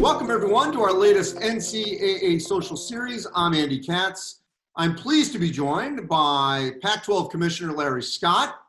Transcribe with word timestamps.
Welcome, 0.00 0.30
everyone, 0.30 0.72
to 0.72 0.80
our 0.80 0.94
latest 0.94 1.36
NCAA 1.36 2.40
social 2.40 2.78
series. 2.78 3.26
I'm 3.34 3.52
Andy 3.52 3.78
Katz. 3.78 4.40
I'm 4.74 4.94
pleased 4.94 5.34
to 5.34 5.38
be 5.38 5.50
joined 5.50 6.08
by 6.08 6.70
Pac 6.80 7.04
12 7.04 7.30
Commissioner 7.30 7.72
Larry 7.72 8.02
Scott 8.02 8.62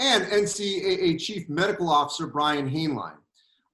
and 0.00 0.24
NCAA 0.24 1.20
Chief 1.20 1.48
Medical 1.48 1.88
Officer 1.88 2.26
Brian 2.26 2.68
Hainline. 2.68 3.14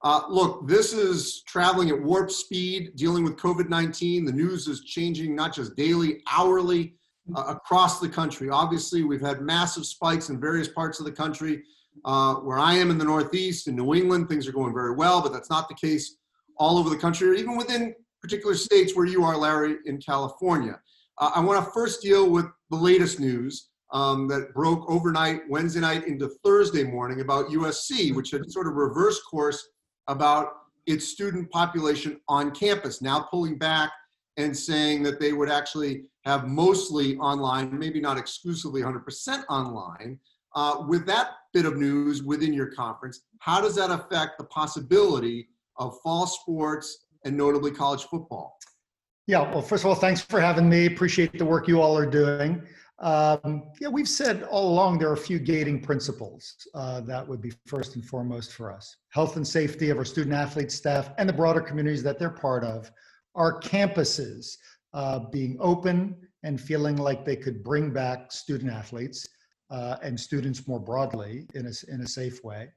Uh, 0.03 0.21
look, 0.29 0.67
this 0.67 0.93
is 0.93 1.41
traveling 1.47 1.89
at 1.89 1.99
warp 1.99 2.29
speed, 2.29 2.95
dealing 2.95 3.23
with 3.23 3.37
COVID 3.37 3.69
19. 3.69 4.23
The 4.23 4.31
news 4.31 4.67
is 4.67 4.81
changing 4.81 5.35
not 5.35 5.51
just 5.51 5.75
daily, 5.75 6.21
hourly, 6.31 6.93
uh, 7.35 7.45
across 7.47 7.99
the 7.99 8.07
country. 8.07 8.51
Obviously, 8.51 9.01
we've 9.01 9.19
had 9.19 9.41
massive 9.41 9.87
spikes 9.87 10.29
in 10.29 10.39
various 10.39 10.67
parts 10.67 10.99
of 10.99 11.07
the 11.07 11.11
country. 11.11 11.63
Uh, 12.05 12.35
where 12.35 12.59
I 12.59 12.75
am 12.75 12.91
in 12.91 12.99
the 12.99 13.03
Northeast, 13.03 13.67
in 13.67 13.75
New 13.75 13.95
England, 13.95 14.29
things 14.29 14.47
are 14.47 14.53
going 14.53 14.75
very 14.75 14.93
well, 14.93 15.23
but 15.23 15.33
that's 15.33 15.49
not 15.49 15.67
the 15.67 15.75
case 15.75 16.18
all 16.59 16.77
over 16.77 16.89
the 16.89 16.97
country 16.97 17.29
or 17.29 17.33
even 17.33 17.57
within 17.57 17.95
particular 18.21 18.55
states 18.55 18.95
where 18.95 19.05
you 19.05 19.23
are, 19.23 19.37
Larry, 19.37 19.77
in 19.85 19.97
California. 19.99 20.79
Uh, 21.17 21.31
I 21.35 21.39
want 21.39 21.63
to 21.63 21.71
first 21.71 22.01
deal 22.01 22.29
with 22.29 22.45
the 22.69 22.77
latest 22.77 23.19
news 23.19 23.69
um, 23.91 24.27
that 24.27 24.53
broke 24.53 24.89
overnight, 24.89 25.41
Wednesday 25.49 25.79
night 25.79 26.05
into 26.05 26.29
Thursday 26.43 26.83
morning 26.83 27.21
about 27.21 27.49
USC, 27.49 28.13
which 28.13 28.31
had 28.31 28.49
sort 28.51 28.67
of 28.67 28.73
reversed 28.75 29.21
course 29.29 29.69
about 30.07 30.49
its 30.85 31.07
student 31.07 31.49
population 31.51 32.19
on 32.27 32.51
campus, 32.51 33.01
now 33.01 33.21
pulling 33.21 33.57
back 33.57 33.91
and 34.37 34.55
saying 34.55 35.03
that 35.03 35.19
they 35.19 35.33
would 35.33 35.49
actually 35.49 36.03
have 36.25 36.47
mostly 36.47 37.17
online, 37.17 37.77
maybe 37.77 37.99
not 37.99 38.17
exclusively 38.17 38.81
100% 38.81 39.43
online. 39.49 40.19
Uh, 40.55 40.83
with 40.87 41.05
that 41.05 41.31
bit 41.53 41.65
of 41.65 41.77
news 41.77 42.23
within 42.23 42.53
your 42.53 42.67
conference, 42.67 43.21
how 43.39 43.61
does 43.61 43.75
that 43.75 43.91
affect 43.91 44.37
the 44.37 44.43
possibility 44.45 45.47
of 45.79 45.97
fall 46.03 46.27
sports 46.27 47.05
and 47.25 47.35
notably 47.35 47.71
college 47.71 48.03
football? 48.03 48.57
Yeah, 49.27 49.41
well, 49.51 49.61
first 49.61 49.83
of 49.83 49.89
all, 49.89 49.95
thanks 49.95 50.21
for 50.21 50.39
having 50.39 50.67
me. 50.67 50.85
Appreciate 50.85 51.37
the 51.37 51.45
work 51.45 51.67
you 51.67 51.81
all 51.81 51.97
are 51.97 52.09
doing. 52.09 52.63
Um, 52.99 53.71
yeah, 53.79 53.87
we've 53.87 54.09
said 54.09 54.43
all 54.43 54.69
along 54.73 54.99
there 54.99 55.09
are 55.09 55.13
a 55.13 55.17
few 55.17 55.39
gating 55.39 55.81
principles 55.81 56.67
uh, 56.75 56.99
that 57.01 57.25
would 57.25 57.41
be 57.41 57.53
first 57.65 57.95
and 57.95 58.03
foremost 58.03 58.51
for 58.51 58.73
us 58.73 58.97
health 59.09 59.37
and 59.37 59.47
safety 59.47 59.89
of 59.89 59.97
our 59.97 60.05
student 60.05 60.35
athlete 60.35 60.71
staff 60.71 61.11
and 61.17 61.27
the 61.27 61.33
broader 61.33 61.61
communities 61.61 62.03
that 62.03 62.19
they're 62.19 62.29
part 62.29 62.63
of, 62.63 62.91
our 63.35 63.59
campuses 63.61 64.57
uh, 64.93 65.19
being 65.31 65.55
open 65.59 66.15
and 66.43 66.59
feeling 66.59 66.97
like 66.97 67.23
they 67.23 67.35
could 67.35 67.63
bring 67.63 67.91
back 67.91 68.31
student 68.31 68.71
athletes 68.71 69.25
uh, 69.69 69.97
and 70.01 70.19
students 70.19 70.67
more 70.67 70.79
broadly 70.79 71.45
in 71.53 71.67
a, 71.67 71.93
in 71.93 72.01
a 72.01 72.07
safe 72.07 72.43
way. 72.43 72.67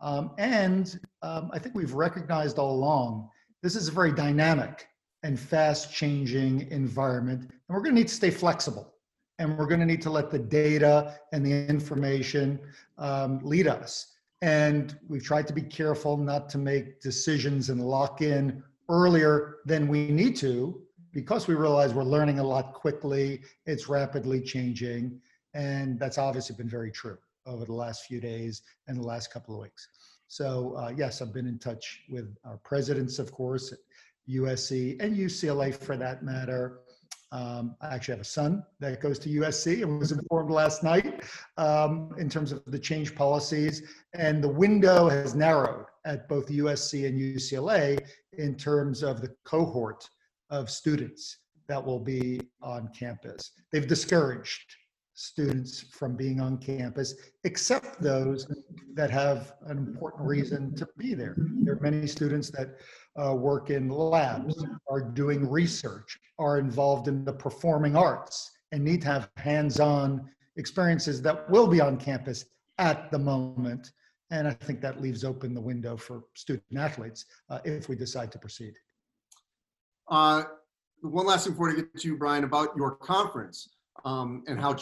Um, 0.00 0.32
and 0.38 0.98
um, 1.22 1.50
I 1.52 1.58
think 1.58 1.74
we've 1.74 1.94
recognized 1.94 2.58
all 2.58 2.72
along 2.72 3.28
this 3.62 3.74
is 3.74 3.88
a 3.88 3.92
very 3.92 4.12
dynamic 4.12 4.88
and 5.24 5.38
fast 5.38 5.92
changing 5.92 6.70
environment. 6.70 7.40
And 7.40 7.50
we're 7.68 7.82
going 7.82 7.94
to 7.94 8.00
need 8.00 8.08
to 8.08 8.14
stay 8.14 8.30
flexible. 8.30 8.94
And 9.40 9.58
we're 9.58 9.66
going 9.66 9.80
to 9.80 9.86
need 9.86 10.02
to 10.02 10.10
let 10.10 10.30
the 10.30 10.38
data 10.38 11.18
and 11.32 11.44
the 11.44 11.66
information 11.68 12.60
um, 12.98 13.40
lead 13.42 13.66
us. 13.66 14.14
And 14.42 14.96
we've 15.08 15.24
tried 15.24 15.48
to 15.48 15.52
be 15.52 15.62
careful 15.62 16.16
not 16.16 16.48
to 16.50 16.58
make 16.58 17.00
decisions 17.00 17.70
and 17.70 17.84
lock 17.84 18.20
in 18.20 18.62
earlier 18.88 19.56
than 19.64 19.88
we 19.88 20.08
need 20.08 20.36
to 20.36 20.80
because 21.12 21.48
we 21.48 21.54
realize 21.54 21.94
we're 21.94 22.04
learning 22.04 22.38
a 22.38 22.44
lot 22.44 22.72
quickly, 22.74 23.40
it's 23.66 23.88
rapidly 23.88 24.40
changing. 24.40 25.20
And 25.54 25.98
that's 25.98 26.18
obviously 26.18 26.54
been 26.54 26.68
very 26.68 26.92
true 26.92 27.18
over 27.48 27.64
the 27.64 27.72
last 27.72 28.04
few 28.04 28.20
days 28.20 28.62
and 28.86 28.96
the 28.96 29.02
last 29.02 29.32
couple 29.32 29.54
of 29.54 29.62
weeks. 29.62 29.88
So 30.28 30.74
uh, 30.76 30.92
yes, 30.94 31.22
I've 31.22 31.32
been 31.32 31.46
in 31.46 31.58
touch 31.58 32.02
with 32.08 32.36
our 32.44 32.58
presidents, 32.58 33.18
of 33.18 33.32
course, 33.32 33.72
USC 34.28 35.00
and 35.00 35.16
UCLA 35.16 35.74
for 35.74 35.96
that 35.96 36.22
matter. 36.22 36.80
Um, 37.30 37.76
I 37.80 37.94
actually 37.94 38.12
have 38.12 38.20
a 38.22 38.24
son 38.24 38.64
that 38.80 39.00
goes 39.00 39.18
to 39.20 39.28
USC 39.28 39.82
and 39.82 39.98
was 39.98 40.12
informed 40.12 40.50
last 40.50 40.82
night 40.82 41.24
um, 41.58 42.14
in 42.18 42.28
terms 42.28 42.52
of 42.52 42.62
the 42.66 42.78
change 42.78 43.14
policies. 43.14 43.82
And 44.14 44.42
the 44.42 44.48
window 44.48 45.08
has 45.08 45.34
narrowed 45.34 45.86
at 46.06 46.28
both 46.28 46.48
USC 46.48 47.06
and 47.06 47.18
UCLA 47.18 47.98
in 48.38 48.54
terms 48.54 49.02
of 49.02 49.20
the 49.20 49.34
cohort 49.44 50.08
of 50.50 50.70
students 50.70 51.38
that 51.68 51.84
will 51.84 52.00
be 52.00 52.40
on 52.62 52.88
campus. 52.98 53.52
They've 53.72 53.86
discouraged 53.86 54.74
students 55.18 55.80
from 55.80 56.14
being 56.14 56.40
on 56.40 56.56
campus, 56.58 57.14
except 57.42 58.00
those 58.00 58.46
that 58.94 59.10
have 59.10 59.54
an 59.66 59.76
important 59.76 60.24
reason 60.28 60.72
to 60.76 60.88
be 60.96 61.12
there. 61.12 61.34
There 61.64 61.74
are 61.74 61.80
many 61.80 62.06
students 62.06 62.52
that 62.52 62.76
uh, 63.20 63.34
work 63.34 63.70
in 63.70 63.88
labs, 63.88 64.64
are 64.88 65.00
doing 65.00 65.50
research, 65.50 66.20
are 66.38 66.60
involved 66.60 67.08
in 67.08 67.24
the 67.24 67.32
performing 67.32 67.96
arts, 67.96 68.48
and 68.70 68.84
need 68.84 69.02
to 69.02 69.08
have 69.08 69.28
hands 69.36 69.80
on 69.80 70.30
experiences 70.56 71.20
that 71.22 71.50
will 71.50 71.66
be 71.66 71.80
on 71.80 71.96
campus 71.96 72.44
at 72.78 73.10
the 73.10 73.18
moment. 73.18 73.90
And 74.30 74.46
I 74.46 74.52
think 74.52 74.80
that 74.82 75.00
leaves 75.00 75.24
open 75.24 75.52
the 75.52 75.60
window 75.60 75.96
for 75.96 76.26
student 76.34 76.78
athletes 76.78 77.24
uh, 77.50 77.58
if 77.64 77.88
we 77.88 77.96
decide 77.96 78.30
to 78.32 78.38
proceed. 78.38 78.74
Uh, 80.06 80.44
one 81.00 81.26
last 81.26 81.44
thing 81.44 81.54
before 81.54 81.70
I 81.72 81.74
get 81.74 81.92
to 81.96 82.06
you, 82.06 82.16
Brian, 82.16 82.44
about 82.44 82.68
your 82.76 82.94
conference 82.94 83.68
um, 84.04 84.44
and 84.46 84.60
how 84.60 84.76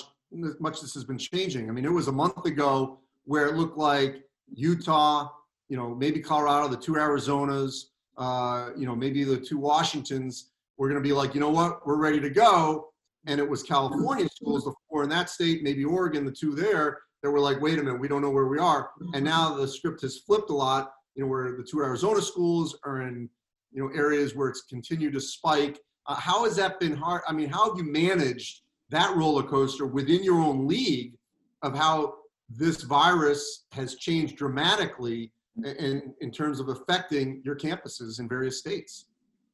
much 0.61 0.81
this 0.81 0.95
has 0.95 1.05
been 1.05 1.19
changing. 1.19 1.69
I 1.69 1.73
mean, 1.73 1.85
it 1.85 1.93
was 1.93 2.09
a 2.09 2.13
month 2.13 2.45
ago 2.45 2.99
where 3.25 3.47
it 3.47 3.57
looked 3.57 3.79
like 3.79 4.23
Utah, 4.55 5.29
you 5.69 5.77
know, 5.77 5.95
maybe 5.95 6.21
Colorado, 6.21 6.69
the 6.69 6.77
two 6.77 6.93
Arizonas, 6.93 7.87
uh, 8.19 8.71
you 8.77 8.87
know, 8.87 8.95
maybe 8.95 9.25
the 9.25 9.37
two 9.37 9.59
Washingtons 9.59 10.51
were 10.79 10.89
going 10.89 11.03
to 11.03 11.07
be 11.07 11.13
like, 11.13 11.35
you 11.35 11.41
know 11.41 11.51
what, 11.51 11.87
we're 11.87 11.97
ready 11.97 12.21
to 12.21 12.31
go. 12.31 12.93
And 13.27 13.41
it 13.41 13.49
was 13.49 13.63
California 13.63 14.29
schools, 14.29 14.65
the 14.65 14.73
four 14.89 15.03
in 15.03 15.09
that 15.11 15.29
state, 15.29 15.63
maybe 15.63 15.85
Oregon, 15.85 16.25
the 16.25 16.31
two 16.31 16.55
there, 16.55 17.01
that 17.23 17.31
were 17.31 17.41
like, 17.41 17.61
wait 17.61 17.79
a 17.79 17.83
minute, 17.83 17.99
we 17.99 18.07
don't 18.09 18.23
know 18.23 18.31
where 18.31 18.47
we 18.47 18.59
are. 18.59 18.91
And 19.15 19.25
now 19.25 19.57
the 19.57 19.67
script 19.67 20.03
has 20.03 20.19
flipped 20.19 20.51
a 20.51 20.55
lot, 20.55 20.93
you 21.17 21.23
know, 21.23 21.29
where 21.29 21.57
the 21.57 21.65
two 21.65 21.81
Arizona 21.81 22.23
schools 22.23 22.79
are 22.85 23.03
in, 23.03 23.29
you 23.73 23.83
know, 23.83 23.91
areas 23.95 24.37
where 24.37 24.49
it's 24.49 24.63
continued 24.63 25.15
to 25.15 25.21
spike. 25.21 25.81
Uh, 26.07 26.15
how 26.15 26.45
has 26.45 26.55
that 26.57 26.79
been 26.79 26.95
hard? 26.95 27.23
I 27.27 27.33
mean, 27.33 27.49
how 27.49 27.69
have 27.69 27.77
you 27.77 27.91
managed 27.91 28.63
that 28.91 29.17
roller 29.17 29.43
coaster 29.43 29.87
within 29.87 30.23
your 30.23 30.41
own 30.41 30.67
league 30.67 31.15
of 31.63 31.77
how 31.77 32.15
this 32.49 32.83
virus 32.83 33.65
has 33.73 33.97
changed 33.97 34.37
dramatically 34.37 35.33
in, 35.65 36.15
in 36.21 36.31
terms 36.31 36.61
of 36.61 36.69
affecting 36.69 37.43
your 37.45 37.57
campuses 37.57 38.21
in 38.21 38.29
various 38.29 38.59
states? 38.59 39.07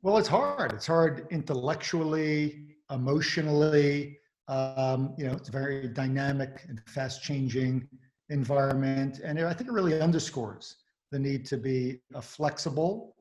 Well, 0.03 0.19
it's 0.19 0.29
hard. 0.29 0.73
It's 0.73 0.87
hard 0.87 1.27
intellectually, 1.31 2.77
emotionally. 2.91 4.19
Um, 4.49 5.15
you 5.17 5.27
know, 5.27 5.33
it's 5.33 5.49
a 5.49 5.53
very 5.53 5.89
dynamic 5.89 6.65
and 6.69 6.81
fast 6.87 7.23
changing 7.23 7.89
environment. 8.29 9.21
And 9.25 9.41
I 9.41 9.55
think 9.55 9.69
it 9.69 9.73
really 9.73 10.01
underscores 10.01 10.77
the 11.11 11.19
need 11.19 11.47
to 11.47 11.57
be 11.57 12.01
a 12.15 12.23
flexible, 12.23 13.15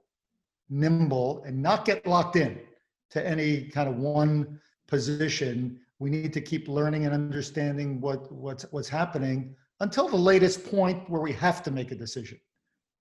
nimble, 0.70 1.44
and 1.46 1.62
not 1.62 1.86
get 1.86 2.08
locked 2.08 2.36
in 2.36 2.60
to 3.12 3.26
any 3.26 3.66
kind 3.66 3.88
of 3.88 3.98
one 3.98 4.60
position 4.88 5.80
we 6.02 6.10
need 6.10 6.34
to 6.34 6.42
keep 6.42 6.68
learning 6.68 7.06
and 7.06 7.14
understanding 7.14 8.02
what, 8.02 8.32
what's, 8.32 8.64
what's 8.72 8.90
happening 8.90 9.56
until 9.82 10.10
the 10.10 10.18
latest 10.18 10.66
point 10.66 11.08
where 11.08 11.22
we 11.22 11.32
have 11.32 11.62
to 11.62 11.70
make 11.70 11.92
a 11.92 11.96
decision 11.96 12.40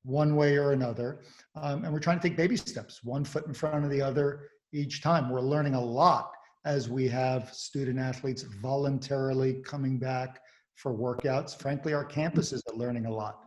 one 0.02 0.36
way 0.36 0.58
or 0.58 0.72
another. 0.72 1.22
Um, 1.56 1.84
and 1.84 1.94
we're 1.94 2.00
trying 2.00 2.20
to 2.20 2.28
take 2.28 2.36
baby 2.36 2.58
steps, 2.58 3.02
one 3.02 3.24
foot 3.24 3.46
in 3.46 3.54
front 3.54 3.86
of 3.86 3.90
the 3.90 4.02
other 4.02 4.50
each 4.74 5.02
time. 5.02 5.30
We're 5.30 5.40
learning 5.40 5.74
a 5.74 5.80
lot 5.80 6.32
as 6.66 6.90
we 6.90 7.08
have 7.08 7.54
student 7.54 7.98
athletes 7.98 8.42
voluntarily 8.42 9.62
coming 9.64 9.98
back 9.98 10.38
for 10.74 10.94
workouts. 10.94 11.58
Frankly, 11.58 11.94
our 11.94 12.04
campuses 12.04 12.60
are 12.70 12.76
learning 12.76 13.06
a 13.06 13.12
lot 13.12 13.40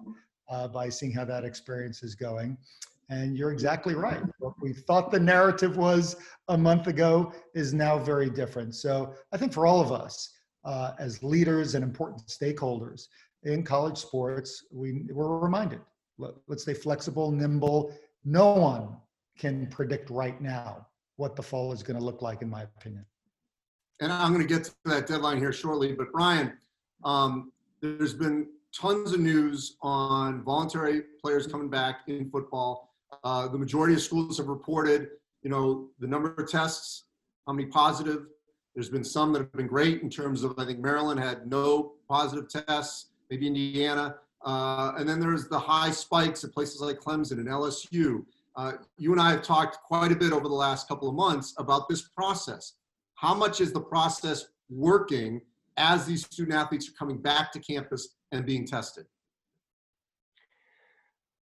uh, 0.49 0.67
by 0.67 0.89
seeing 0.89 1.11
how 1.11 1.25
that 1.25 1.45
experience 1.45 2.01
is 2.01 2.15
going. 2.15 2.57
And 3.09 3.37
you're 3.37 3.51
exactly 3.51 3.95
right. 3.95 4.21
What 4.39 4.53
we 4.61 4.73
thought 4.73 5.11
the 5.11 5.19
narrative 5.19 5.77
was 5.77 6.15
a 6.47 6.57
month 6.57 6.87
ago 6.87 7.33
is 7.53 7.73
now 7.73 7.99
very 7.99 8.29
different. 8.29 8.75
So 8.75 9.13
I 9.31 9.37
think 9.37 9.53
for 9.53 9.65
all 9.65 9.81
of 9.81 9.91
us, 9.91 10.29
uh, 10.65 10.93
as 10.99 11.21
leaders 11.21 11.75
and 11.75 11.83
important 11.83 12.25
stakeholders 12.27 13.07
in 13.43 13.63
college 13.63 13.97
sports, 13.97 14.65
we, 14.71 15.03
we're 15.11 15.37
reminded 15.37 15.81
let, 16.17 16.33
let's 16.47 16.63
stay 16.63 16.73
flexible, 16.73 17.31
nimble. 17.31 17.93
No 18.25 18.53
one 18.53 18.97
can 19.37 19.67
predict 19.67 20.09
right 20.09 20.39
now 20.41 20.87
what 21.17 21.35
the 21.35 21.43
fall 21.43 21.71
is 21.71 21.83
going 21.83 21.97
to 21.97 22.03
look 22.03 22.21
like, 22.21 22.41
in 22.41 22.49
my 22.49 22.63
opinion. 22.63 23.05
And 23.99 24.11
I'm 24.11 24.33
going 24.33 24.45
to 24.45 24.53
get 24.53 24.65
to 24.65 24.71
that 24.85 25.07
deadline 25.07 25.37
here 25.37 25.53
shortly. 25.53 25.93
But 25.93 26.11
Brian, 26.11 26.53
um, 27.03 27.51
there's 27.81 28.13
been 28.13 28.47
tons 28.73 29.13
of 29.13 29.19
news 29.19 29.77
on 29.81 30.43
voluntary 30.43 31.03
players 31.21 31.47
coming 31.47 31.69
back 31.69 32.01
in 32.07 32.29
football. 32.29 32.92
Uh, 33.23 33.47
the 33.47 33.57
majority 33.57 33.93
of 33.93 34.01
schools 34.01 34.37
have 34.37 34.47
reported, 34.47 35.09
you 35.41 35.49
know, 35.49 35.89
the 35.99 36.07
number 36.07 36.33
of 36.33 36.49
tests, 36.49 37.05
how 37.47 37.53
many 37.53 37.67
positive. 37.67 38.27
There's 38.75 38.89
been 38.89 39.03
some 39.03 39.33
that 39.33 39.39
have 39.39 39.51
been 39.53 39.67
great 39.67 40.01
in 40.01 40.09
terms 40.09 40.43
of, 40.43 40.57
I 40.57 40.65
think 40.65 40.79
Maryland 40.79 41.19
had 41.19 41.47
no 41.47 41.93
positive 42.09 42.49
tests, 42.49 43.07
maybe 43.29 43.47
Indiana. 43.47 44.15
Uh, 44.43 44.93
and 44.97 45.07
then 45.07 45.19
there's 45.19 45.47
the 45.47 45.59
high 45.59 45.91
spikes 45.91 46.43
at 46.43 46.53
places 46.53 46.81
like 46.81 46.99
Clemson 46.99 47.33
and 47.33 47.47
LSU. 47.47 48.25
uh, 48.55 48.73
you 48.97 49.11
and 49.11 49.21
I 49.21 49.31
have 49.31 49.41
talked 49.43 49.77
quite 49.83 50.11
a 50.11 50.15
bit 50.15 50.33
over 50.33 50.47
the 50.47 50.53
last 50.53 50.87
couple 50.87 51.07
of 51.07 51.15
months 51.15 51.53
about 51.57 51.87
this 51.87 52.01
process. 52.01 52.73
How 53.15 53.33
much 53.33 53.61
is 53.61 53.71
the 53.71 53.81
process 53.81 54.45
working 54.69 55.41
as 55.77 56.05
these 56.05 56.25
student 56.25 56.55
athletes 56.55 56.89
are 56.89 56.93
coming 56.93 57.17
back 57.17 57.51
to 57.53 57.59
campus 57.59 58.15
and 58.31 58.45
being 58.45 58.65
tested? 58.65 59.05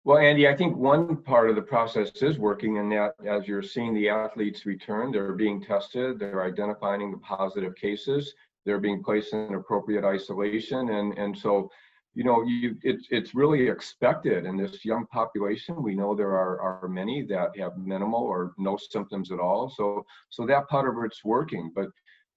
Well, 0.04 0.18
Andy, 0.18 0.48
I 0.48 0.56
think 0.56 0.76
one 0.76 1.16
part 1.18 1.48
of 1.48 1.54
the 1.54 1.62
process 1.62 2.10
is 2.22 2.36
working 2.36 2.76
in 2.76 2.88
that 2.88 3.14
as 3.24 3.46
you're 3.46 3.62
seeing 3.62 3.94
the 3.94 4.08
athletes 4.08 4.66
return, 4.66 5.12
they're 5.12 5.32
being 5.34 5.62
tested, 5.62 6.18
they're 6.18 6.44
identifying 6.44 7.12
the 7.12 7.18
positive 7.18 7.76
cases, 7.76 8.34
they're 8.64 8.80
being 8.80 9.02
placed 9.04 9.32
in 9.32 9.54
appropriate 9.54 10.04
isolation. 10.04 10.90
And, 10.90 11.16
and 11.16 11.38
so, 11.38 11.70
you 12.14 12.24
know, 12.24 12.42
you, 12.42 12.76
it's, 12.82 13.06
it's 13.10 13.32
really 13.32 13.68
expected 13.68 14.44
in 14.44 14.56
this 14.56 14.84
young 14.84 15.06
population. 15.06 15.80
We 15.80 15.94
know 15.94 16.16
there 16.16 16.32
are, 16.32 16.60
are 16.60 16.88
many 16.88 17.22
that 17.26 17.56
have 17.58 17.78
minimal 17.78 18.22
or 18.22 18.54
no 18.58 18.76
symptoms 18.76 19.30
at 19.30 19.38
all. 19.38 19.70
So, 19.70 20.04
so 20.30 20.44
that 20.46 20.68
part 20.68 20.88
of 20.88 21.04
it's 21.04 21.24
working. 21.24 21.70
But 21.72 21.90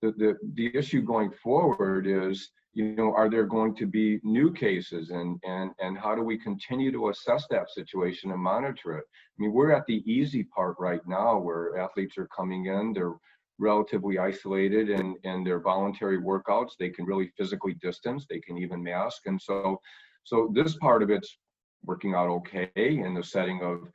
the, 0.03 0.11
the, 0.11 0.37
the 0.53 0.75
issue 0.77 1.01
going 1.01 1.31
forward 1.31 2.05
is, 2.05 2.51
you 2.75 2.93
know, 2.93 3.13
are 3.13 3.29
there 3.29 3.45
going 3.45 3.73
to 3.73 3.87
be 3.87 4.19
new 4.23 4.51
cases 4.51 5.09
and, 5.09 5.39
and, 5.45 5.71
and 5.79 5.97
how 5.97 6.13
do 6.13 6.21
we 6.21 6.37
continue 6.37 6.91
to 6.91 7.09
assess 7.09 7.47
that 7.49 7.69
situation 7.69 8.31
and 8.31 8.39
monitor 8.39 8.97
it? 8.97 9.05
I 9.07 9.41
mean, 9.41 9.53
we're 9.53 9.71
at 9.71 9.85
the 9.87 10.03
easy 10.05 10.43
part 10.43 10.75
right 10.77 10.99
now 11.07 11.39
where 11.39 11.77
athletes 11.77 12.17
are 12.17 12.27
coming 12.27 12.65
in, 12.65 12.91
they're 12.91 13.13
relatively 13.59 14.19
isolated 14.19 14.89
and, 14.89 15.15
and 15.23 15.47
their 15.47 15.61
voluntary 15.61 16.19
workouts, 16.19 16.71
they 16.77 16.89
can 16.89 17.05
really 17.05 17.31
physically 17.37 17.75
distance, 17.75 18.25
they 18.29 18.41
can 18.41 18.57
even 18.57 18.83
mask. 18.83 19.21
And 19.25 19.41
so, 19.41 19.79
so 20.25 20.51
this 20.53 20.75
part 20.75 21.01
of 21.01 21.09
it's 21.09 21.37
working 21.85 22.13
out 22.13 22.27
okay 22.27 22.69
in 22.75 23.13
the 23.13 23.23
setting 23.23 23.61
of 23.61 23.87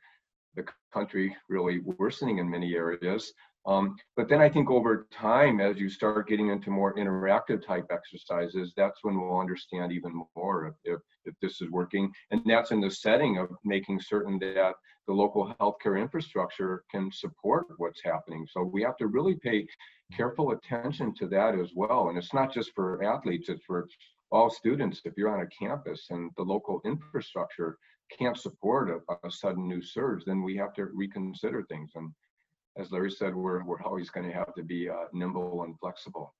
the 0.55 0.65
country 0.91 1.35
really 1.49 1.81
worsening 1.99 2.39
in 2.39 2.49
many 2.49 2.73
areas. 2.73 3.31
Um, 3.65 3.95
but 4.17 4.27
then 4.27 4.41
I 4.41 4.49
think 4.49 4.71
over 4.71 5.07
time, 5.11 5.59
as 5.59 5.77
you 5.77 5.87
start 5.87 6.27
getting 6.27 6.49
into 6.49 6.71
more 6.71 6.95
interactive 6.95 7.65
type 7.65 7.85
exercises, 7.91 8.73
that's 8.75 9.03
when 9.03 9.19
we'll 9.19 9.39
understand 9.39 9.91
even 9.91 10.23
more 10.35 10.67
if, 10.67 10.73
if, 10.95 10.99
if, 11.25 11.35
this 11.41 11.61
is 11.61 11.69
working. 11.69 12.11
And 12.31 12.41
that's 12.45 12.71
in 12.71 12.81
the 12.81 12.89
setting 12.89 13.37
of 13.37 13.49
making 13.63 14.01
certain 14.01 14.39
that 14.39 14.73
the 15.07 15.13
local 15.13 15.53
healthcare 15.59 15.99
infrastructure 15.99 16.83
can 16.89 17.11
support 17.11 17.67
what's 17.77 18.01
happening. 18.03 18.47
So 18.49 18.63
we 18.63 18.81
have 18.81 18.97
to 18.97 19.07
really 19.07 19.35
pay 19.35 19.67
careful 20.15 20.51
attention 20.51 21.13
to 21.15 21.27
that 21.27 21.53
as 21.53 21.71
well. 21.75 22.09
And 22.09 22.17
it's 22.17 22.33
not 22.33 22.51
just 22.51 22.71
for 22.73 23.03
athletes, 23.03 23.47
it's 23.49 23.63
for 23.65 23.87
all 24.31 24.49
students. 24.49 25.01
If 25.05 25.13
you're 25.17 25.35
on 25.35 25.45
a 25.45 25.65
campus 25.65 26.07
and 26.09 26.31
the 26.35 26.43
local 26.43 26.81
infrastructure 26.83 27.77
can't 28.17 28.37
support 28.37 28.89
a, 28.89 29.27
a 29.27 29.31
sudden 29.31 29.67
new 29.67 29.81
surge, 29.81 30.23
then 30.25 30.41
we 30.41 30.55
have 30.57 30.73
to 30.73 30.85
reconsider 30.85 31.63
things. 31.69 31.91
And 31.95 32.11
as 32.77 32.91
Larry 32.91 33.11
said, 33.11 33.35
we're, 33.35 33.63
we're 33.63 33.81
always 33.83 34.09
going 34.09 34.27
to 34.27 34.33
have 34.33 34.53
to 34.55 34.63
be 34.63 34.89
uh, 34.89 35.05
nimble 35.13 35.63
and 35.63 35.77
flexible. 35.79 36.33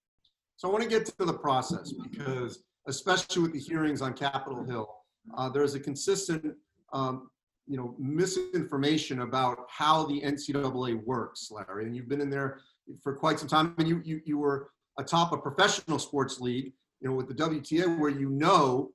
So 0.55 0.69
I 0.69 0.71
want 0.71 0.83
to 0.83 0.89
get 0.89 1.05
to 1.05 1.25
the 1.25 1.33
process 1.33 1.91
because, 1.91 2.63
especially 2.87 3.41
with 3.41 3.53
the 3.53 3.59
hearings 3.59 4.01
on 4.01 4.13
Capitol 4.13 4.63
Hill, 4.63 4.89
uh, 5.37 5.49
there's 5.49 5.75
a 5.75 5.79
consistent, 5.79 6.55
um, 6.93 7.29
you 7.67 7.77
know, 7.77 7.95
misinformation 7.97 9.21
about 9.21 9.65
how 9.69 10.05
the 10.05 10.21
NCAA 10.21 11.03
works, 11.03 11.51
Larry. 11.51 11.85
And 11.85 11.95
you've 11.95 12.07
been 12.07 12.21
in 12.21 12.29
there 12.29 12.59
for 13.01 13.15
quite 13.15 13.39
some 13.39 13.47
time, 13.47 13.75
and 13.77 13.87
you 13.87 14.01
you, 14.03 14.21
you 14.25 14.37
were 14.37 14.69
atop 14.99 15.31
a 15.31 15.37
professional 15.37 15.99
sports 15.99 16.39
league, 16.39 16.73
you 16.99 17.09
know, 17.09 17.15
with 17.15 17.27
the 17.27 17.33
WTA, 17.33 17.97
where 17.99 18.09
you 18.09 18.29
know 18.29 18.91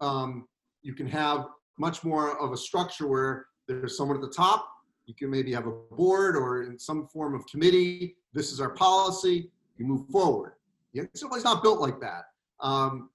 um, 0.00 0.46
you 0.82 0.94
can 0.94 1.06
have 1.06 1.46
much 1.78 2.04
more 2.04 2.38
of 2.40 2.52
a 2.52 2.56
structure 2.56 3.06
where 3.06 3.46
there's 3.66 3.96
someone 3.96 4.16
at 4.16 4.22
the 4.22 4.30
top 4.30 4.68
you 5.10 5.14
can 5.16 5.28
maybe 5.28 5.52
have 5.52 5.66
a 5.66 5.72
board 5.72 6.36
or 6.36 6.62
in 6.62 6.78
some 6.78 7.08
form 7.08 7.34
of 7.34 7.44
committee. 7.46 8.14
This 8.32 8.52
is 8.52 8.60
our 8.60 8.70
policy. 8.70 9.50
You 9.76 9.84
move 9.84 10.06
forward. 10.06 10.52
Is 10.94 11.44
not 11.44 11.64
built 11.64 11.80
like 11.80 12.00
that. 12.00 12.26
Um, 12.60 13.10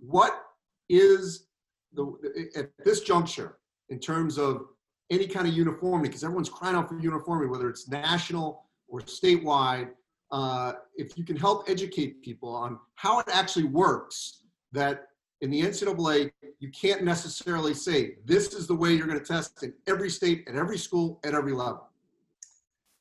what 0.00 0.44
is 0.88 1.48
the 1.92 2.48
at 2.54 2.70
this 2.84 3.00
juncture 3.00 3.58
in 3.88 3.98
terms 3.98 4.38
of 4.38 4.66
any 5.10 5.26
kind 5.26 5.48
of 5.48 5.54
uniformity? 5.54 6.08
Because 6.08 6.22
everyone's 6.22 6.48
crying 6.48 6.76
out 6.76 6.88
for 6.88 7.00
uniformity, 7.00 7.50
whether 7.50 7.68
it's 7.68 7.88
national 7.88 8.64
or 8.86 9.00
statewide. 9.00 9.90
Uh, 10.30 10.74
if 10.94 11.18
you 11.18 11.24
can 11.24 11.36
help 11.36 11.68
educate 11.68 12.22
people 12.22 12.54
on 12.54 12.78
how 12.94 13.18
it 13.18 13.26
actually 13.32 13.64
works, 13.64 14.44
that 14.70 15.08
in 15.40 15.50
the 15.50 15.62
NCAA, 15.62 16.30
you 16.58 16.70
can't 16.70 17.02
necessarily 17.02 17.74
say 17.74 18.16
this 18.24 18.52
is 18.54 18.66
the 18.66 18.74
way 18.74 18.92
you're 18.92 19.06
going 19.06 19.18
to 19.18 19.24
test 19.24 19.62
in 19.62 19.72
every 19.86 20.10
state, 20.10 20.46
at 20.48 20.54
every 20.54 20.78
school, 20.78 21.20
at 21.24 21.34
every 21.34 21.52
level. 21.52 21.88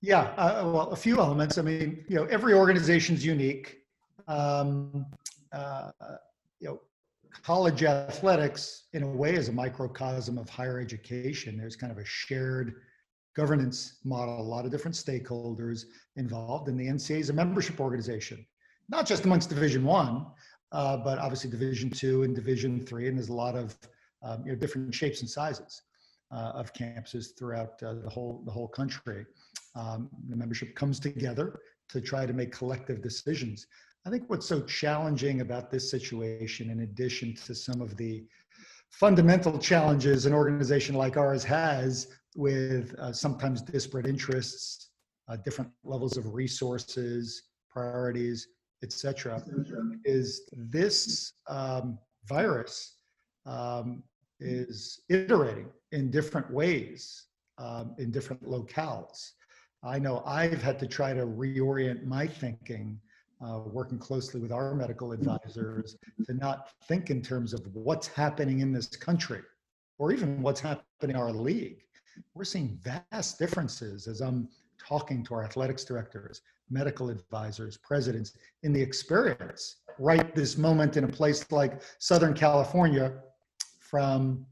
Yeah, 0.01 0.33
uh, 0.37 0.69
well, 0.73 0.91
a 0.91 0.95
few 0.95 1.19
elements. 1.19 1.57
I 1.57 1.61
mean, 1.61 2.05
you 2.07 2.15
know, 2.15 2.23
every 2.25 2.53
organization's 2.53 3.25
unique. 3.25 3.79
Um, 4.27 5.05
uh, 5.51 5.91
you 6.59 6.69
know, 6.69 6.79
college 7.43 7.83
athletics, 7.83 8.83
in 8.93 9.03
a 9.03 9.07
way, 9.07 9.35
is 9.35 9.49
a 9.49 9.51
microcosm 9.51 10.37
of 10.37 10.47
higher 10.49 10.79
education. 10.79 11.57
There's 11.57 11.75
kind 11.75 11.91
of 11.91 11.97
a 11.97 12.05
shared 12.05 12.75
governance 13.35 13.97
model, 14.03 14.39
a 14.39 14.41
lot 14.41 14.65
of 14.65 14.71
different 14.71 14.95
stakeholders 14.95 15.85
involved, 16.15 16.69
and 16.69 16.79
the 16.79 16.87
NCAA 16.87 17.19
is 17.19 17.29
a 17.29 17.33
membership 17.33 17.79
organization, 17.79 18.45
not 18.89 19.05
just 19.05 19.25
amongst 19.25 19.49
Division 19.49 19.83
One, 19.83 20.27
uh, 20.71 20.97
but 20.97 21.19
obviously 21.19 21.49
Division 21.49 21.89
two 21.89 22.23
and 22.23 22.35
Division 22.35 22.79
three, 22.79 23.07
and 23.07 23.17
there's 23.17 23.29
a 23.29 23.33
lot 23.33 23.55
of 23.55 23.77
um, 24.23 24.43
you 24.45 24.51
know 24.51 24.57
different 24.57 24.93
shapes 24.93 25.21
and 25.21 25.29
sizes 25.29 25.81
uh, 26.31 26.51
of 26.55 26.73
campuses 26.73 27.37
throughout 27.37 27.81
uh, 27.83 27.95
the 28.03 28.09
whole 28.09 28.43
the 28.45 28.51
whole 28.51 28.67
country. 28.67 29.25
Um, 29.75 30.09
the 30.27 30.35
membership 30.35 30.75
comes 30.75 30.99
together 30.99 31.59
to 31.89 32.01
try 32.01 32.25
to 32.25 32.33
make 32.33 32.51
collective 32.51 33.01
decisions. 33.01 33.67
I 34.05 34.09
think 34.09 34.29
what's 34.29 34.47
so 34.47 34.61
challenging 34.61 35.41
about 35.41 35.69
this 35.69 35.91
situation, 35.91 36.69
in 36.69 36.81
addition 36.81 37.35
to 37.45 37.53
some 37.53 37.81
of 37.81 37.97
the 37.97 38.25
fundamental 38.91 39.57
challenges 39.59 40.25
an 40.25 40.33
organization 40.33 40.95
like 40.95 41.17
ours 41.17 41.43
has 41.43 42.07
with 42.35 42.95
uh, 42.99 43.11
sometimes 43.11 43.61
disparate 43.61 44.07
interests, 44.07 44.89
uh, 45.27 45.37
different 45.37 45.71
levels 45.83 46.17
of 46.17 46.33
resources, 46.33 47.43
priorities, 47.69 48.47
etc., 48.83 49.43
is 50.05 50.49
this 50.53 51.33
um, 51.47 51.97
virus 52.25 52.95
um, 53.45 54.03
is 54.39 55.01
iterating 55.09 55.69
in 55.91 56.11
different 56.11 56.49
ways 56.51 57.25
um, 57.57 57.95
in 57.97 58.11
different 58.11 58.43
locales. 58.43 59.31
I 59.83 59.99
know 59.99 60.23
I've 60.25 60.61
had 60.61 60.79
to 60.79 60.87
try 60.87 61.13
to 61.13 61.25
reorient 61.25 62.03
my 62.03 62.27
thinking, 62.27 62.99
uh, 63.45 63.59
working 63.65 63.97
closely 63.97 64.39
with 64.39 64.51
our 64.51 64.75
medical 64.75 65.11
advisors, 65.11 65.97
to 66.25 66.33
not 66.33 66.69
think 66.83 67.09
in 67.09 67.21
terms 67.21 67.53
of 67.53 67.65
what's 67.73 68.07
happening 68.07 68.59
in 68.59 68.73
this 68.73 68.87
country 68.87 69.41
or 69.97 70.11
even 70.11 70.41
what's 70.41 70.59
happening 70.59 70.85
in 71.03 71.15
our 71.15 71.31
league. 71.31 71.81
We're 72.33 72.43
seeing 72.43 72.77
vast 72.81 73.39
differences 73.39 74.07
as 74.07 74.21
I'm 74.21 74.49
talking 74.79 75.23
to 75.25 75.33
our 75.33 75.43
athletics 75.43 75.83
directors, 75.83 76.41
medical 76.69 77.09
advisors, 77.09 77.77
presidents 77.77 78.37
in 78.63 78.73
the 78.73 78.81
experience 78.81 79.77
right 79.99 80.33
this 80.33 80.57
moment 80.57 80.97
in 80.97 81.03
a 81.03 81.07
place 81.07 81.51
like 81.51 81.81
Southern 81.99 82.33
California 82.33 83.13
from 83.79 84.45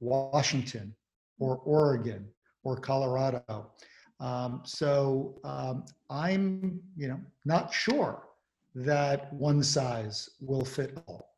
Washington 0.00 0.94
or 1.38 1.56
Oregon 1.64 2.26
or 2.62 2.76
Colorado. 2.76 3.70
Um, 4.20 4.62
so 4.64 5.38
um, 5.44 5.84
I'm, 6.08 6.80
you 6.96 7.08
know, 7.08 7.20
not 7.44 7.72
sure 7.72 8.22
that 8.74 9.32
one 9.32 9.62
size 9.62 10.30
will 10.40 10.64
fit 10.64 10.98
all 11.06 11.34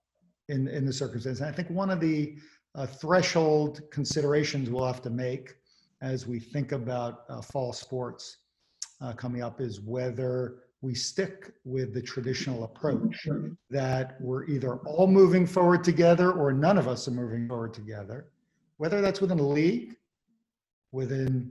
in, 0.49 0.69
in 0.69 0.87
the 0.87 0.93
circumstance. 0.93 1.41
And 1.41 1.49
I 1.49 1.53
think 1.53 1.69
one 1.71 1.91
of 1.91 2.01
the 2.01 2.37
uh, 2.75 2.87
threshold 2.87 3.81
considerations 3.91 4.71
we'll 4.71 4.87
have 4.87 5.03
to 5.03 5.11
make 5.11 5.55
as 6.03 6.27
we 6.27 6.39
think 6.39 6.73
about 6.73 7.25
uh, 7.29 7.41
fall 7.41 7.73
sports 7.73 8.39
uh, 9.01 9.13
coming 9.13 9.43
up 9.43 9.61
is 9.61 9.81
whether 9.81 10.59
we 10.83 10.95
stick 10.95 11.53
with 11.65 11.95
the 11.95 12.03
traditional 12.03 12.65
approach 12.65 13.27
that 13.71 14.21
we're 14.21 14.47
either 14.47 14.77
all 14.79 15.07
moving 15.07 15.47
forward 15.47 15.83
together 15.83 16.33
or 16.33 16.53
none 16.53 16.79
of 16.79 16.87
us 16.87 17.09
are 17.09 17.13
moving 17.13 17.49
forward 17.49 17.73
together, 17.73 18.29
whether 18.77 19.01
that's 19.01 19.21
within 19.21 19.39
a 19.39 19.49
league, 19.49 19.97
within 20.93 21.51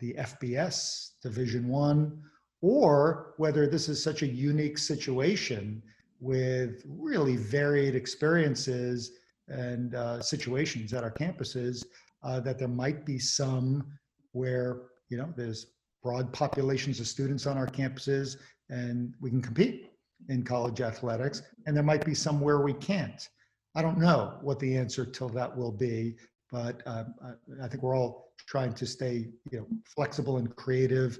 the 0.00 0.14
FBS, 0.14 1.10
Division 1.22 1.68
One, 1.68 2.20
or 2.60 3.34
whether 3.36 3.66
this 3.66 3.88
is 3.88 4.02
such 4.02 4.22
a 4.22 4.26
unique 4.26 4.78
situation 4.78 5.82
with 6.20 6.82
really 6.86 7.36
varied 7.36 7.94
experiences 7.94 9.12
and 9.48 9.94
uh, 9.94 10.20
situations 10.20 10.92
at 10.92 11.04
our 11.04 11.10
campuses 11.10 11.84
uh, 12.22 12.40
that 12.40 12.58
there 12.58 12.68
might 12.68 13.04
be 13.04 13.18
some 13.18 13.86
where 14.32 14.82
you 15.08 15.16
know 15.16 15.32
there's 15.36 15.66
broad 16.02 16.32
populations 16.32 16.98
of 17.00 17.06
students 17.06 17.46
on 17.46 17.56
our 17.56 17.66
campuses 17.66 18.36
and 18.70 19.14
we 19.20 19.30
can 19.30 19.40
compete 19.40 19.92
in 20.28 20.42
college 20.42 20.80
athletics. 20.80 21.42
And 21.66 21.76
there 21.76 21.84
might 21.84 22.04
be 22.04 22.14
some 22.14 22.40
where 22.40 22.60
we 22.60 22.72
can't. 22.74 23.28
I 23.74 23.82
don't 23.82 23.98
know 23.98 24.38
what 24.40 24.58
the 24.58 24.76
answer 24.76 25.04
till 25.04 25.28
that 25.30 25.56
will 25.56 25.72
be, 25.72 26.16
But 26.50 26.82
um, 26.86 27.14
I, 27.24 27.64
I 27.64 27.68
think 27.68 27.82
we're 27.82 27.96
all 27.96 28.32
trying 28.46 28.74
to 28.74 28.86
stay, 28.86 29.28
you 29.50 29.60
know, 29.60 29.66
flexible 29.86 30.36
and 30.36 30.54
creative 30.56 31.18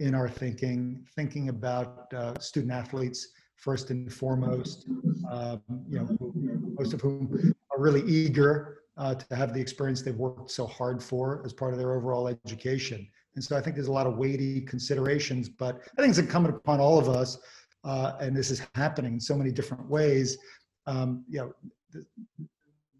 in 0.00 0.14
our 0.14 0.28
thinking, 0.28 1.06
thinking 1.16 1.48
about 1.48 2.12
uh, 2.12 2.38
student 2.38 2.72
athletes 2.72 3.28
first 3.56 3.90
and 3.90 4.12
foremost. 4.12 4.86
Um, 5.30 5.62
you 5.88 5.98
know, 5.98 6.74
most 6.78 6.92
of 6.92 7.00
whom 7.00 7.54
are 7.70 7.80
really 7.80 8.02
eager 8.02 8.75
uh, 8.96 9.14
to 9.14 9.36
have 9.36 9.52
the 9.52 9.60
experience 9.60 10.02
they've 10.02 10.14
worked 10.16 10.50
so 10.50 10.66
hard 10.66 11.02
for 11.02 11.42
as 11.44 11.52
part 11.52 11.72
of 11.72 11.78
their 11.78 11.94
overall 11.94 12.28
education. 12.28 13.06
And 13.34 13.44
so 13.44 13.56
I 13.56 13.60
think 13.60 13.76
there's 13.76 13.88
a 13.88 13.92
lot 13.92 14.06
of 14.06 14.16
weighty 14.16 14.62
considerations, 14.62 15.48
but 15.48 15.80
I 15.96 16.00
think 16.00 16.10
it's 16.10 16.18
incumbent 16.18 16.56
upon 16.56 16.80
all 16.80 16.98
of 16.98 17.08
us, 17.08 17.38
uh, 17.84 18.12
and 18.20 18.34
this 18.34 18.50
is 18.50 18.66
happening 18.74 19.14
in 19.14 19.20
so 19.20 19.36
many 19.36 19.52
different 19.52 19.88
ways. 19.88 20.38
Um, 20.86 21.24
you 21.28 21.40
know, 21.40 21.52
the, 21.92 22.06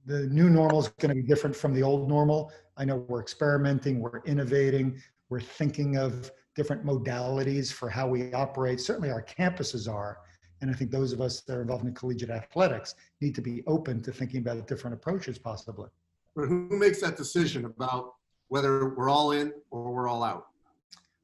the 0.04 0.26
new 0.26 0.50
normal 0.50 0.80
is 0.80 0.88
going 1.00 1.08
to 1.08 1.22
be 1.22 1.26
different 1.26 1.56
from 1.56 1.72
the 1.72 1.82
old 1.82 2.08
normal. 2.08 2.52
I 2.76 2.84
know 2.84 2.96
we're 2.96 3.22
experimenting, 3.22 4.00
we're 4.00 4.20
innovating, 4.24 5.00
we're 5.30 5.40
thinking 5.40 5.96
of 5.96 6.30
different 6.54 6.84
modalities 6.84 7.72
for 7.72 7.88
how 7.88 8.06
we 8.06 8.32
operate. 8.34 8.80
Certainly, 8.80 9.10
our 9.10 9.22
campuses 9.22 9.92
are. 9.92 10.18
And 10.60 10.70
I 10.70 10.75
think 10.75 10.90
those 10.90 11.12
of 11.12 11.20
us 11.20 11.40
that 11.42 11.56
are 11.56 11.62
involved 11.62 11.84
in 11.84 11.94
collegiate 11.94 12.30
athletics 12.30 12.94
need 13.20 13.34
to 13.34 13.42
be 13.42 13.62
open 13.66 14.02
to 14.02 14.12
thinking 14.12 14.40
about 14.40 14.66
different 14.66 14.94
approaches, 14.94 15.38
possibly. 15.38 15.88
But 16.34 16.48
who 16.48 16.68
makes 16.70 17.00
that 17.00 17.16
decision 17.16 17.64
about 17.64 18.14
whether 18.48 18.94
we're 18.94 19.10
all 19.10 19.32
in 19.32 19.52
or 19.70 19.92
we're 19.92 20.08
all 20.08 20.22
out? 20.22 20.46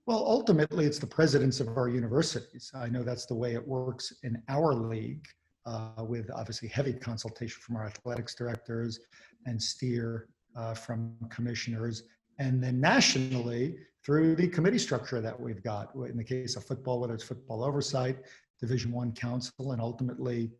Well, 0.06 0.24
ultimately, 0.26 0.84
it's 0.84 0.98
the 0.98 1.06
presidents 1.06 1.60
of 1.60 1.68
our 1.68 1.88
universities. 1.88 2.72
I 2.74 2.88
know 2.88 3.02
that's 3.02 3.26
the 3.26 3.34
way 3.34 3.54
it 3.54 3.66
works 3.66 4.12
in 4.24 4.42
our 4.48 4.74
league, 4.74 5.26
uh, 5.64 6.04
with 6.04 6.28
obviously 6.34 6.68
heavy 6.68 6.92
consultation 6.92 7.60
from 7.60 7.76
our 7.76 7.86
athletics 7.86 8.34
directors 8.34 8.98
and 9.46 9.62
steer 9.62 10.28
uh, 10.56 10.74
from 10.74 11.14
commissioners. 11.30 12.02
And 12.38 12.62
then 12.62 12.80
nationally, 12.80 13.76
through 14.04 14.34
the 14.34 14.48
committee 14.48 14.78
structure 14.78 15.20
that 15.20 15.38
we've 15.38 15.62
got, 15.62 15.94
in 15.94 16.16
the 16.16 16.24
case 16.24 16.56
of 16.56 16.64
football, 16.64 16.98
whether 16.98 17.14
it's 17.14 17.22
football 17.22 17.62
oversight, 17.62 18.18
Division 18.62 18.92
One 18.92 19.12
Council, 19.12 19.72
and 19.72 19.80
ultimately 19.80 20.50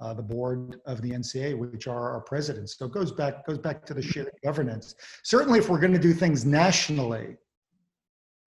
uh, 0.00 0.12
the 0.12 0.22
board 0.22 0.80
of 0.84 1.00
the 1.00 1.12
NCA, 1.12 1.56
which 1.56 1.86
are 1.86 2.10
our 2.10 2.20
presidents. 2.20 2.76
So 2.76 2.86
it 2.86 2.92
goes 2.92 3.12
back 3.12 3.46
goes 3.46 3.58
back 3.58 3.86
to 3.86 3.94
the 3.94 4.02
shared 4.02 4.32
governance. 4.42 4.96
Certainly, 5.22 5.60
if 5.60 5.70
we're 5.70 5.78
going 5.78 5.92
to 5.92 5.98
do 6.10 6.12
things 6.12 6.44
nationally, 6.44 7.36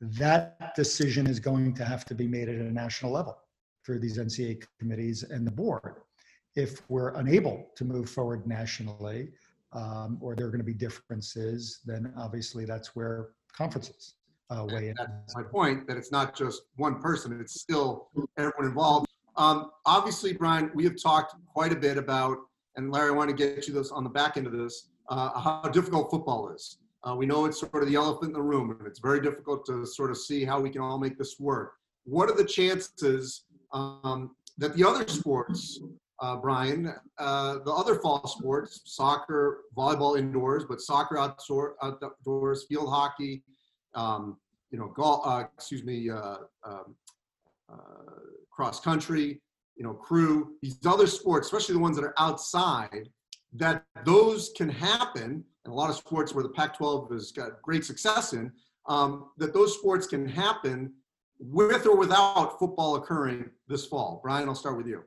that 0.01 0.75
decision 0.75 1.25
is 1.27 1.39
going 1.39 1.73
to 1.75 1.85
have 1.85 2.03
to 2.05 2.13
be 2.13 2.27
made 2.27 2.49
at 2.49 2.55
a 2.55 2.71
national 2.71 3.13
level 3.13 3.37
through 3.85 3.99
these 3.99 4.17
NCA 4.17 4.61
committees 4.79 5.23
and 5.23 5.47
the 5.47 5.51
board. 5.51 6.01
If 6.55 6.81
we're 6.89 7.13
unable 7.15 7.67
to 7.77 7.85
move 7.85 8.09
forward 8.09 8.45
nationally, 8.45 9.29
um, 9.71 10.17
or 10.21 10.35
there 10.35 10.47
are 10.47 10.49
going 10.49 10.59
to 10.59 10.65
be 10.65 10.73
differences, 10.73 11.79
then 11.85 12.13
obviously 12.17 12.65
that's 12.65 12.95
where 12.95 13.29
conferences 13.53 14.15
uh, 14.49 14.65
weigh 14.69 14.89
in. 14.89 14.95
That's 14.97 15.35
my 15.35 15.43
point, 15.43 15.87
that 15.87 15.97
it's 15.97 16.11
not 16.11 16.35
just 16.35 16.63
one 16.75 17.01
person, 17.01 17.39
it's 17.39 17.59
still 17.59 18.09
everyone 18.37 18.65
involved. 18.65 19.07
Um, 19.37 19.71
obviously, 19.85 20.33
Brian, 20.33 20.71
we 20.73 20.83
have 20.85 21.01
talked 21.01 21.35
quite 21.53 21.73
a 21.73 21.75
bit 21.75 21.97
about, 21.97 22.37
and 22.77 22.91
Larry, 22.91 23.09
I 23.09 23.13
want 23.13 23.29
to 23.29 23.35
get 23.35 23.67
you 23.67 23.73
this 23.73 23.91
on 23.91 24.03
the 24.03 24.09
back 24.09 24.37
end 24.37 24.47
of 24.47 24.53
this, 24.53 24.89
uh, 25.09 25.39
how 25.39 25.69
difficult 25.69 26.09
football 26.09 26.49
is. 26.49 26.77
Uh, 27.03 27.15
we 27.15 27.25
know 27.25 27.45
it's 27.45 27.59
sort 27.59 27.83
of 27.83 27.87
the 27.87 27.95
elephant 27.95 28.29
in 28.29 28.33
the 28.33 28.41
room, 28.41 28.71
and 28.71 28.87
it's 28.87 28.99
very 28.99 29.21
difficult 29.21 29.65
to 29.65 29.85
sort 29.85 30.09
of 30.09 30.17
see 30.17 30.43
how 30.43 30.59
we 30.59 30.69
can 30.69 30.81
all 30.81 30.97
make 30.97 31.17
this 31.17 31.35
work. 31.39 31.73
What 32.05 32.29
are 32.29 32.35
the 32.35 32.45
chances 32.45 33.43
um, 33.73 34.35
that 34.57 34.75
the 34.75 34.87
other 34.87 35.07
sports, 35.07 35.79
uh, 36.19 36.37
Brian, 36.37 36.93
uh, 37.19 37.59
the 37.65 37.71
other 37.71 37.95
fall 37.95 38.25
sports, 38.27 38.81
soccer, 38.85 39.61
volleyball 39.77 40.17
indoors, 40.17 40.63
but 40.67 40.81
soccer 40.81 41.17
outdoor, 41.17 41.75
outdoors, 41.83 42.65
field 42.67 42.89
hockey, 42.89 43.43
um, 43.95 44.37
you 44.71 44.77
know, 44.77 44.87
golf, 44.87 45.21
uh, 45.25 45.45
excuse 45.55 45.83
me, 45.83 46.09
uh, 46.09 46.37
um, 46.63 46.95
uh, 47.71 47.75
cross 48.51 48.79
country, 48.79 49.41
you 49.75 49.83
know, 49.83 49.93
crew, 49.93 50.55
these 50.61 50.77
other 50.85 51.07
sports, 51.07 51.47
especially 51.47 51.73
the 51.73 51.79
ones 51.79 51.95
that 51.95 52.03
are 52.03 52.13
outside, 52.17 53.09
that 53.53 53.83
those 54.03 54.51
can 54.55 54.69
happen, 54.69 55.43
and 55.63 55.71
a 55.71 55.75
lot 55.75 55.89
of 55.89 55.95
sports 55.95 56.33
where 56.33 56.43
the 56.43 56.49
Pac-12 56.49 57.11
has 57.11 57.31
got 57.31 57.61
great 57.61 57.85
success 57.85 58.33
in, 58.33 58.51
um, 58.87 59.29
that 59.37 59.53
those 59.53 59.73
sports 59.73 60.07
can 60.07 60.27
happen 60.27 60.93
with 61.39 61.85
or 61.85 61.97
without 61.97 62.59
football 62.59 62.95
occurring 62.95 63.49
this 63.67 63.85
fall. 63.85 64.19
Brian, 64.23 64.47
I'll 64.47 64.55
start 64.55 64.77
with 64.77 64.87
you. 64.87 65.03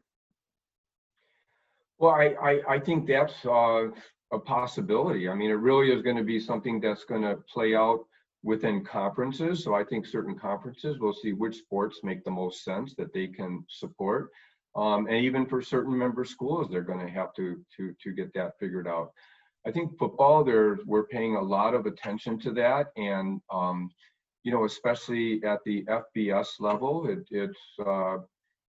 Well, 1.99 2.12
I, 2.12 2.35
I, 2.40 2.75
I 2.75 2.78
think 2.78 3.07
that's 3.07 3.35
uh, 3.45 3.88
a 4.33 4.38
possibility. 4.38 5.28
I 5.28 5.35
mean, 5.35 5.50
it 5.50 5.54
really 5.54 5.90
is 5.92 6.02
going 6.02 6.16
to 6.16 6.23
be 6.23 6.38
something 6.38 6.80
that's 6.80 7.04
going 7.04 7.23
to 7.23 7.37
play 7.52 7.75
out 7.75 8.04
within 8.42 8.85
conferences. 8.85 9.64
So 9.64 9.75
I 9.75 9.85
think 9.85 10.07
certain 10.07 10.38
conferences 10.38 10.99
will 10.99 11.12
see 11.12 11.33
which 11.33 11.57
sports 11.57 12.00
make 12.02 12.25
the 12.25 12.30
most 12.30 12.64
sense 12.64 12.95
that 12.95 13.12
they 13.12 13.26
can 13.26 13.64
support. 13.68 14.30
Um, 14.76 15.07
and 15.07 15.16
even 15.16 15.47
for 15.47 15.61
certain 15.61 15.97
member 15.97 16.25
schools, 16.25 16.68
they're 16.71 16.83
going 16.83 17.04
to 17.04 17.12
have 17.12 17.35
to, 17.35 17.61
to, 17.76 17.95
to 18.02 18.12
get 18.12 18.33
that 18.35 18.59
figured 18.61 18.87
out. 18.87 19.11
I 19.66 19.73
think 19.73 19.99
football, 19.99 20.45
there 20.45 20.78
we're 20.87 21.07
paying 21.07 21.35
a 21.35 21.42
lot 21.42 21.75
of 21.75 21.87
attention 21.87 22.38
to 22.40 22.52
that. 22.52 22.88
And, 22.97 23.40
um, 23.52 23.90
you 24.45 24.52
know, 24.52 24.64
especially 24.64 25.42
at 25.45 25.59
the 25.64 25.85
FBS 25.85 26.61
level, 26.61 27.09
it, 27.09 27.26
it's, 27.30 27.59
uh, 27.85 28.18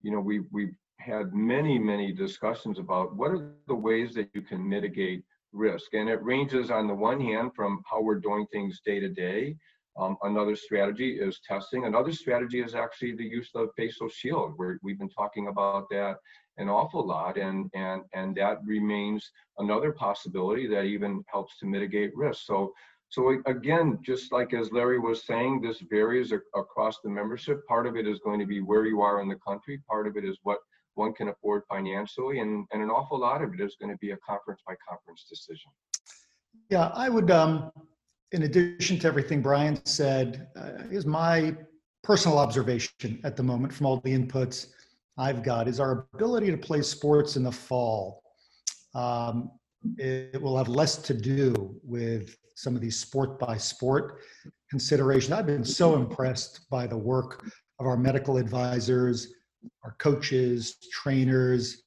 you 0.04 0.12
know, 0.12 0.20
we, 0.20 0.42
we've 0.52 0.76
had 1.00 1.34
many, 1.34 1.80
many 1.80 2.12
discussions 2.12 2.78
about 2.78 3.16
what 3.16 3.32
are 3.32 3.52
the 3.68 3.76
ways 3.76 4.14
that 4.14 4.30
you 4.34 4.42
can 4.42 4.68
mitigate 4.68 5.24
risk. 5.56 5.94
And 5.94 6.10
it 6.10 6.24
ranges 6.24 6.70
on 6.70 6.88
the 6.88 6.94
one 6.94 7.20
hand 7.20 7.52
from 7.56 7.82
how 7.90 8.02
we're 8.02 8.20
doing 8.20 8.46
things 8.52 8.82
day 8.86 9.00
to 9.00 9.10
day. 9.10 9.56
Um, 9.98 10.18
another 10.24 10.56
strategy 10.56 11.20
is 11.20 11.40
testing. 11.48 11.86
Another 11.86 12.12
strategy 12.12 12.62
is 12.62 12.76
actually 12.76 13.16
the 13.16 13.24
use 13.24 13.50
of 13.56 13.70
facial 13.78 14.10
shield. 14.10 14.56
We've 14.84 15.00
been 15.00 15.10
talking 15.10 15.48
about 15.48 15.90
that 15.92 16.18
an 16.58 16.70
awful 16.70 17.06
lot, 17.06 17.38
and 17.38 17.70
and 17.74 18.04
and 18.14 18.36
that 18.36 18.60
remains 18.66 19.32
another 19.58 19.92
possibility 19.92 20.68
that 20.68 20.84
even 20.84 21.24
helps 21.28 21.58
to 21.60 21.66
mitigate 21.66 22.16
risk. 22.16 22.46
So 22.46 22.74
so 23.10 23.38
again, 23.46 24.00
just 24.02 24.32
like 24.32 24.54
as 24.54 24.72
Larry 24.72 25.00
was 25.00 25.26
saying, 25.26 25.62
this 25.62 25.80
varies 25.90 26.34
across 26.56 27.00
the 27.02 27.10
membership. 27.10 27.66
Part 27.68 27.88
of 27.88 27.96
it 27.96 28.08
is 28.08 28.20
going 28.20 28.40
to 28.40 28.46
be 28.46 28.62
where 28.62 28.86
you 28.86 29.02
are 29.02 29.22
in 29.22 29.30
the 29.30 29.40
country. 29.48 29.82
Part 29.88 30.08
of 30.08 30.18
it 30.18 30.26
is 30.26 30.38
what 30.44 30.60
one 30.96 31.14
can 31.14 31.30
afford 31.30 31.64
financially, 31.70 32.40
and, 32.40 32.66
and 32.72 32.82
an 32.82 32.90
awful 32.90 33.20
lot 33.20 33.42
of 33.42 33.54
it 33.54 33.62
is 33.62 33.76
going 33.80 33.92
to 33.92 33.98
be 33.98 34.12
a 34.12 34.18
conference 34.18 34.62
by 34.68 34.74
conference 34.88 35.26
decision. 35.30 35.72
Yeah, 36.70 36.92
I 36.94 37.10
would, 37.10 37.30
um, 37.32 37.72
in 38.32 38.44
addition 38.44 38.98
to 39.00 39.08
everything 39.08 39.42
Brian 39.42 39.84
said, 39.86 40.48
uh, 40.56 40.84
is 40.90 41.06
my 41.06 41.56
personal 42.04 42.38
observation 42.38 43.20
at 43.24 43.36
the 43.36 43.44
moment 43.44 43.74
from 43.74 43.86
all 43.86 44.00
the 44.02 44.12
inputs 44.12 44.68
I've 45.18 45.44
got 45.44 45.68
is 45.68 45.80
our 45.80 46.08
ability 46.14 46.52
to 46.52 46.58
play 46.58 46.82
sports 46.82 47.36
in 47.36 47.44
the 47.44 47.52
fall. 47.52 48.22
Um, 48.94 49.52
it 49.98 50.42
will 50.42 50.58
have 50.58 50.68
less 50.68 50.98
to 50.98 51.14
do 51.14 51.80
with 51.84 52.36
some 52.56 52.76
of 52.76 52.82
these 52.82 52.98
sport 52.98 53.40
by 53.40 53.58
sport 53.58 54.22
considerations. 54.70 55.32
I've 55.34 55.46
been 55.46 55.64
so 55.64 55.96
impressed 55.96 56.70
by 56.70 56.88
the 56.88 56.98
work 56.98 57.46
of 57.80 57.86
our 57.86 57.98
medical 57.98 58.38
advisors, 58.38 59.34
our 59.84 59.96
coaches, 60.00 60.78
trainers. 60.92 61.84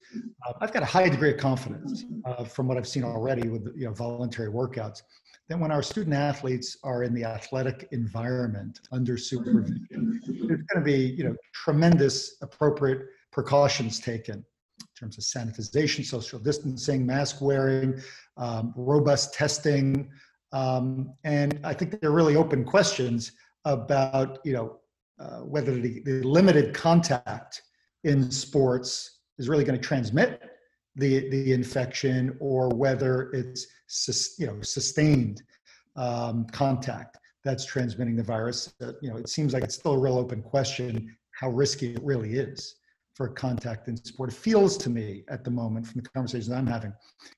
Uh, 0.46 0.52
I've 0.60 0.72
got 0.72 0.82
a 0.82 0.86
high 0.86 1.08
degree 1.08 1.30
of 1.30 1.36
confidence 1.36 2.04
uh, 2.24 2.44
from 2.44 2.66
what 2.66 2.76
I've 2.76 2.88
seen 2.88 3.04
already 3.04 3.48
with 3.48 3.72
you 3.76 3.86
know 3.86 3.92
voluntary 3.92 4.50
workouts. 4.50 5.02
Then 5.48 5.60
when 5.60 5.70
our 5.70 5.82
student 5.82 6.14
athletes 6.14 6.76
are 6.84 7.04
in 7.04 7.14
the 7.14 7.24
athletic 7.24 7.88
environment 7.92 8.80
under 8.92 9.16
supervision, 9.16 9.86
there's 9.90 10.62
going 10.62 10.66
to 10.74 10.80
be 10.80 11.14
you 11.16 11.24
know 11.24 11.36
tremendous 11.54 12.36
appropriate 12.42 13.06
precautions 13.32 14.00
taken 14.00 14.36
in 14.36 14.86
terms 14.98 15.18
of 15.18 15.24
sanitization, 15.24 16.04
social 16.04 16.38
distancing, 16.38 17.06
mask 17.06 17.40
wearing, 17.40 18.00
um, 18.36 18.72
robust 18.76 19.34
testing, 19.34 20.10
um, 20.52 21.12
and 21.24 21.60
I 21.64 21.74
think 21.74 22.00
they're 22.00 22.10
really 22.10 22.36
open 22.36 22.64
questions 22.64 23.32
about 23.64 24.38
you 24.44 24.52
know 24.52 24.78
uh, 25.18 25.40
whether 25.40 25.74
the, 25.74 26.00
the 26.04 26.22
limited 26.22 26.74
contact 26.74 27.62
in 28.04 28.30
sports 28.30 29.20
is 29.38 29.48
really 29.48 29.64
going 29.64 29.78
to 29.78 29.84
transmit 29.84 30.42
the 30.96 31.28
the 31.30 31.52
infection 31.52 32.36
or 32.40 32.68
whether 32.68 33.30
it's 33.32 33.66
you 34.38 34.46
know 34.46 34.60
sustained 34.62 35.42
um, 35.96 36.46
contact 36.52 37.18
that's 37.44 37.64
transmitting 37.64 38.16
the 38.16 38.22
virus. 38.22 38.72
Uh, 38.82 38.92
you 39.00 39.10
know, 39.10 39.16
it 39.16 39.28
seems 39.28 39.52
like 39.54 39.64
it's 39.64 39.76
still 39.76 39.92
a 39.92 39.98
real 39.98 40.18
open 40.18 40.42
question 40.42 41.16
how 41.32 41.48
risky 41.50 41.94
it 41.94 42.02
really 42.02 42.34
is 42.34 42.76
for 43.14 43.28
contact 43.28 43.88
in 43.88 43.96
sport. 43.96 44.30
It 44.30 44.36
feels 44.36 44.76
to 44.78 44.90
me 44.90 45.24
at 45.28 45.44
the 45.44 45.50
moment 45.50 45.86
from 45.86 46.00
the 46.00 46.08
conversations 46.08 46.50
I'm 46.50 46.66
having 46.66 46.92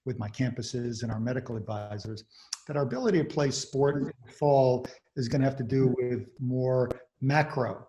with 0.05 0.19
my 0.19 0.29
campuses 0.29 1.03
and 1.03 1.13
our 1.13 1.21
medical 1.21 1.57
advisors 1.57 2.25
that 2.67 2.77
our 2.77 2.83
ability 2.83 3.19
to 3.19 3.25
play 3.25 3.51
sport 3.51 3.97
in 3.97 4.05
the 4.05 4.33
fall 4.33 4.87
is 5.17 5.29
going 5.29 5.41
to 5.41 5.47
have 5.47 5.57
to 5.57 5.65
do 5.65 5.95
with 5.99 6.29
more 6.39 6.91
macro 7.21 7.87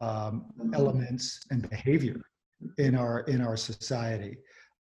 um, 0.00 0.46
elements 0.74 1.40
and 1.50 1.68
behavior 1.68 2.20
in 2.78 2.94
our 2.94 3.20
in 3.20 3.40
our 3.40 3.56
society. 3.56 4.36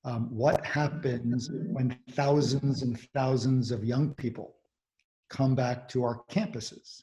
Um, 0.04 0.28
what 0.30 0.64
happens 0.66 1.50
when 1.52 1.98
thousands 2.12 2.84
and 2.84 3.00
thousands 3.16 3.72
of 3.72 3.84
young 3.84 4.14
people 4.14 4.56
come 5.30 5.56
back 5.56 5.88
to 5.90 6.04
our 6.04 6.22
campuses? 6.30 7.02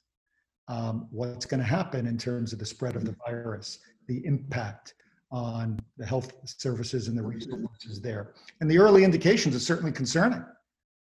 Um, 0.68 1.08
what's 1.10 1.44
going 1.44 1.60
to 1.60 1.66
happen 1.66 2.06
in 2.06 2.16
terms 2.16 2.52
of 2.52 2.60
the 2.60 2.66
spread 2.66 2.94
of 2.94 3.04
the 3.04 3.16
virus, 3.26 3.80
the 4.06 4.24
impact 4.24 4.94
on 5.32 5.80
the 5.96 6.06
health 6.06 6.32
services 6.44 7.08
and 7.08 7.18
the 7.18 7.22
resources 7.22 8.00
there? 8.00 8.34
And 8.60 8.70
the 8.70 8.78
early 8.78 9.02
indications 9.02 9.56
are 9.56 9.60
certainly 9.60 9.92
concerning 9.92 10.44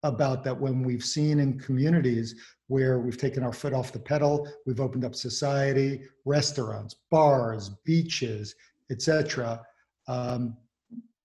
about 0.03 0.43
that 0.43 0.59
when 0.59 0.83
we've 0.83 1.03
seen 1.03 1.39
in 1.39 1.59
communities 1.59 2.35
where 2.67 2.99
we've 2.99 3.17
taken 3.17 3.43
our 3.43 3.53
foot 3.53 3.73
off 3.73 3.91
the 3.91 3.99
pedal, 3.99 4.47
we've 4.65 4.79
opened 4.79 5.03
up 5.03 5.15
society, 5.15 6.01
restaurants, 6.25 6.95
bars, 7.11 7.69
beaches, 7.83 8.55
etc. 8.91 9.61
Um, 10.07 10.55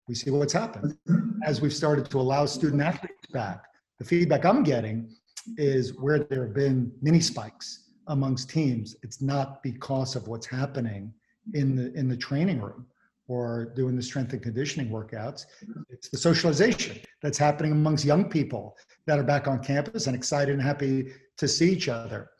we 0.08 0.14
see 0.14 0.30
what's 0.30 0.52
happened 0.52 0.96
as 1.44 1.60
we've 1.60 1.74
started 1.74 2.10
to 2.10 2.18
allow 2.18 2.46
student 2.46 2.82
athletes 2.82 3.26
back. 3.32 3.64
The 3.98 4.04
feedback 4.04 4.44
I'm 4.44 4.62
getting 4.62 5.14
is 5.56 5.96
where 5.98 6.20
there 6.20 6.44
have 6.44 6.54
been 6.54 6.92
mini 7.02 7.20
spikes 7.20 7.90
amongst 8.08 8.50
teams. 8.50 8.96
It's 9.02 9.20
not 9.20 9.62
because 9.62 10.16
of 10.16 10.28
what's 10.28 10.46
happening 10.46 11.12
in 11.54 11.74
the 11.74 11.92
in 11.94 12.08
the 12.08 12.16
training 12.16 12.60
room 12.60 12.86
or 13.28 13.72
doing 13.76 13.96
the 13.96 14.02
strength 14.02 14.32
and 14.32 14.42
conditioning 14.42 14.90
workouts. 14.90 15.46
It's 15.90 16.08
the 16.08 16.18
socialization 16.18 16.98
that's 17.22 17.38
happening 17.38 17.72
amongst 17.72 18.04
young 18.04 18.28
people 18.28 18.76
that 19.06 19.18
are 19.18 19.24
back 19.24 19.48
on 19.48 19.62
campus 19.62 20.06
and 20.06 20.16
excited 20.16 20.52
and 20.52 20.62
happy 20.62 21.12
to 21.38 21.48
see 21.48 21.72
each 21.72 21.88
other. 21.88 22.30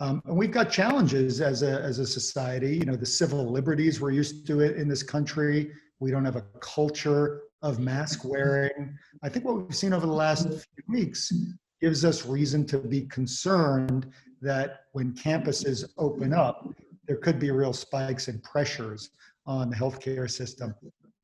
Um, 0.00 0.22
and 0.26 0.36
we've 0.36 0.52
got 0.52 0.70
challenges 0.70 1.40
as 1.40 1.62
a, 1.62 1.82
as 1.82 1.98
a 1.98 2.06
society, 2.06 2.76
you 2.76 2.84
know, 2.84 2.94
the 2.94 3.06
civil 3.06 3.50
liberties 3.50 4.00
we're 4.00 4.12
used 4.12 4.46
to 4.46 4.60
it 4.60 4.76
in 4.76 4.88
this 4.88 5.02
country. 5.02 5.72
We 5.98 6.12
don't 6.12 6.24
have 6.24 6.36
a 6.36 6.44
culture 6.60 7.42
of 7.62 7.80
mask 7.80 8.24
wearing. 8.24 8.96
I 9.22 9.28
think 9.28 9.44
what 9.44 9.56
we've 9.56 9.74
seen 9.74 9.92
over 9.92 10.06
the 10.06 10.12
last 10.12 10.46
few 10.48 10.84
weeks 10.88 11.32
gives 11.80 12.04
us 12.04 12.24
reason 12.24 12.64
to 12.66 12.78
be 12.78 13.02
concerned 13.02 14.12
that 14.40 14.82
when 14.92 15.12
campuses 15.14 15.84
open 15.98 16.32
up, 16.32 16.68
there 17.06 17.16
could 17.16 17.40
be 17.40 17.50
real 17.50 17.72
spikes 17.72 18.28
and 18.28 18.40
pressures 18.44 19.10
on 19.48 19.70
the 19.70 19.76
healthcare 19.76 20.30
system. 20.30 20.74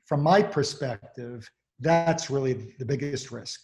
From 0.07 0.23
my 0.23 0.43
perspective, 0.43 1.49
that's 1.79 2.31
really 2.31 2.75
the 2.79 2.85
biggest 2.85 3.31
risk 3.31 3.61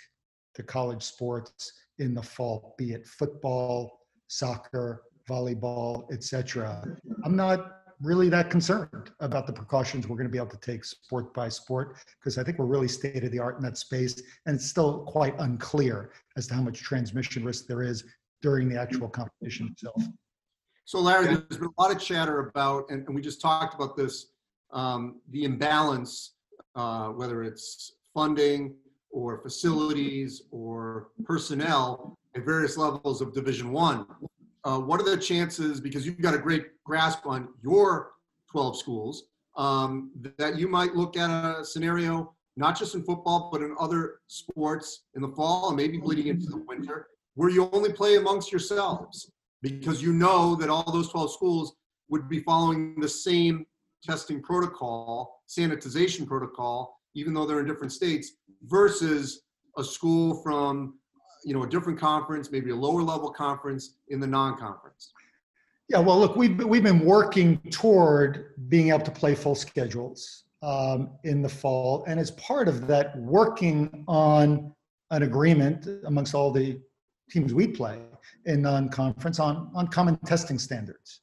to 0.55 0.63
college 0.63 1.03
sports 1.03 1.73
in 1.99 2.15
the 2.15 2.23
fall, 2.23 2.75
be 2.79 2.93
it 2.93 3.07
football, 3.07 4.01
soccer, 4.29 5.03
volleyball, 5.29 6.11
etc. 6.13 6.85
I'm 7.25 7.37
not 7.37 7.79
really 8.03 8.29
that 8.31 8.51
concerned 8.51 9.11
about 9.21 9.47
the 9.47 9.53
precautions 9.53 10.09
we're 10.09 10.17
going 10.17 10.27
to 10.27 10.33
be 10.33 10.39
able 10.39 10.49
to 10.49 10.61
take 10.61 10.85
sport 10.85 11.35
by 11.35 11.49
sport 11.49 11.97
because 12.19 12.39
I 12.39 12.45
think 12.45 12.59
we're 12.59 12.67
really 12.67 12.89
state 12.89 13.25
of 13.25 13.31
the 13.31 13.39
art 13.39 13.57
in 13.57 13.63
that 13.63 13.77
space, 13.77 14.23
and 14.47 14.57
it's 14.57 14.67
still 14.67 15.05
quite 15.05 15.35
unclear 15.39 16.13
as 16.37 16.47
to 16.49 16.55
how 16.55 16.63
much 16.63 16.81
transmission 16.81 17.45
risk 17.45 17.67
there 17.67 17.83
is 17.83 18.05
during 18.43 18.69
the 18.69 18.81
actual 18.81 19.09
competition 19.09 19.69
itself. 19.73 20.03
So 20.87 20.99
Larry, 21.01 21.27
there's 21.27 21.41
been 21.47 21.69
a 21.79 21.81
lot 21.81 21.95
of 21.95 22.01
chatter 22.01 22.41
about, 22.49 22.91
and, 22.91 23.07
and 23.07 23.15
we 23.15 23.21
just 23.21 23.41
talked 23.41 23.75
about 23.75 23.97
this, 23.97 24.33
um, 24.73 25.21
the 25.31 25.45
imbalance, 25.45 26.35
uh, 26.75 27.09
whether 27.09 27.43
it's 27.43 27.93
funding 28.15 28.75
or 29.11 29.41
facilities 29.43 30.43
or 30.51 31.09
personnel 31.25 32.17
at 32.37 32.45
various 32.45 32.77
levels 32.77 33.21
of 33.21 33.35
Division 33.35 33.73
One. 33.73 34.07
Uh, 34.65 34.79
what 34.79 35.01
are 35.01 35.05
the 35.05 35.17
chances, 35.17 35.81
because 35.81 36.07
you've 36.07 36.21
got 36.21 36.35
a 36.35 36.39
great 36.39 36.67
grasp 36.85 37.27
on 37.27 37.49
your 37.63 38.13
12 38.51 38.79
schools, 38.79 39.25
um, 39.57 40.11
that 40.39 40.57
you 40.57 40.69
might 40.69 40.95
look 40.95 41.17
at 41.17 41.31
a 41.31 41.65
scenario, 41.65 42.35
not 42.57 42.79
just 42.79 42.95
in 42.95 43.03
football, 43.03 43.49
but 43.53 43.63
in 43.63 43.75
other 43.81 44.21
sports 44.27 45.05
in 45.15 45.23
the 45.23 45.29
fall 45.29 45.69
and 45.69 45.77
maybe 45.77 45.99
bleeding 45.99 46.29
into 46.29 46.47
the 46.47 46.63
winter, 46.69 47.09
where 47.35 47.51
you 47.51 47.69
only 47.73 47.93
play 47.93 48.17
amongst 48.17 48.53
yourselves 48.53 49.31
because 49.63 50.03
you 50.03 50.13
know 50.13 50.55
that 50.55 50.69
all 50.69 50.91
those 50.93 51.11
12 51.11 51.33
schools 51.33 51.75
would 52.09 52.29
be 52.29 52.41
following 52.41 52.99
the 53.01 53.09
same 53.09 53.65
testing 54.03 54.43
protocol, 54.43 55.43
sanitization 55.49 56.27
protocol, 56.27 57.01
even 57.15 57.35
though 57.35 57.47
they're 57.47 57.61
in 57.61 57.67
different 57.67 57.93
states, 57.93 58.33
versus 58.65 59.43
a 59.77 59.85
school 59.85 60.43
from 60.43 60.95
you 61.45 61.55
know 61.55 61.63
a 61.63 61.69
different 61.69 61.99
conference, 61.99 62.51
maybe 62.51 62.71
a 62.71 62.77
lower 62.77 63.03
level 63.03 63.31
conference 63.31 63.97
in 64.09 64.21
the 64.21 64.27
non-conference. 64.27 65.13
Yeah, 65.89 65.99
well, 65.99 66.19
look, 66.19 66.37
we've 66.37 66.57
we've 66.65 66.83
been 66.83 67.05
working 67.05 67.59
toward 67.71 68.55
being 68.69 68.91
able 68.91 69.05
to 69.05 69.11
play 69.11 69.35
full 69.35 69.55
schedules 69.55 70.45
um, 70.63 71.11
in 71.25 71.43
the 71.43 71.49
fall, 71.49 72.05
and 72.07 72.21
as 72.21 72.31
part 72.33 72.69
of 72.69 72.87
that, 72.87 73.17
working 73.19 74.05
on 74.07 74.73
an 75.11 75.23
agreement 75.25 75.89
amongst 76.05 76.35
all 76.35 76.53
the 76.53 76.81
teams 77.31 77.55
we 77.55 77.67
play 77.67 78.01
in 78.47 78.63
non-conference 78.63 79.39
on 79.41 79.71
on 79.75 79.89
common 79.89 80.17
testing 80.19 80.59
standards. 80.59 81.23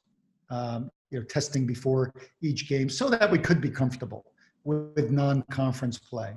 Um, 0.50 0.90
you 1.10 1.18
know, 1.18 1.24
testing 1.24 1.66
before 1.66 2.12
each 2.42 2.68
game, 2.68 2.88
so 2.88 3.08
that 3.08 3.30
we 3.30 3.38
could 3.38 3.60
be 3.60 3.70
comfortable 3.70 4.24
with, 4.64 4.92
with 4.96 5.10
non-conference 5.10 5.98
play. 5.98 6.34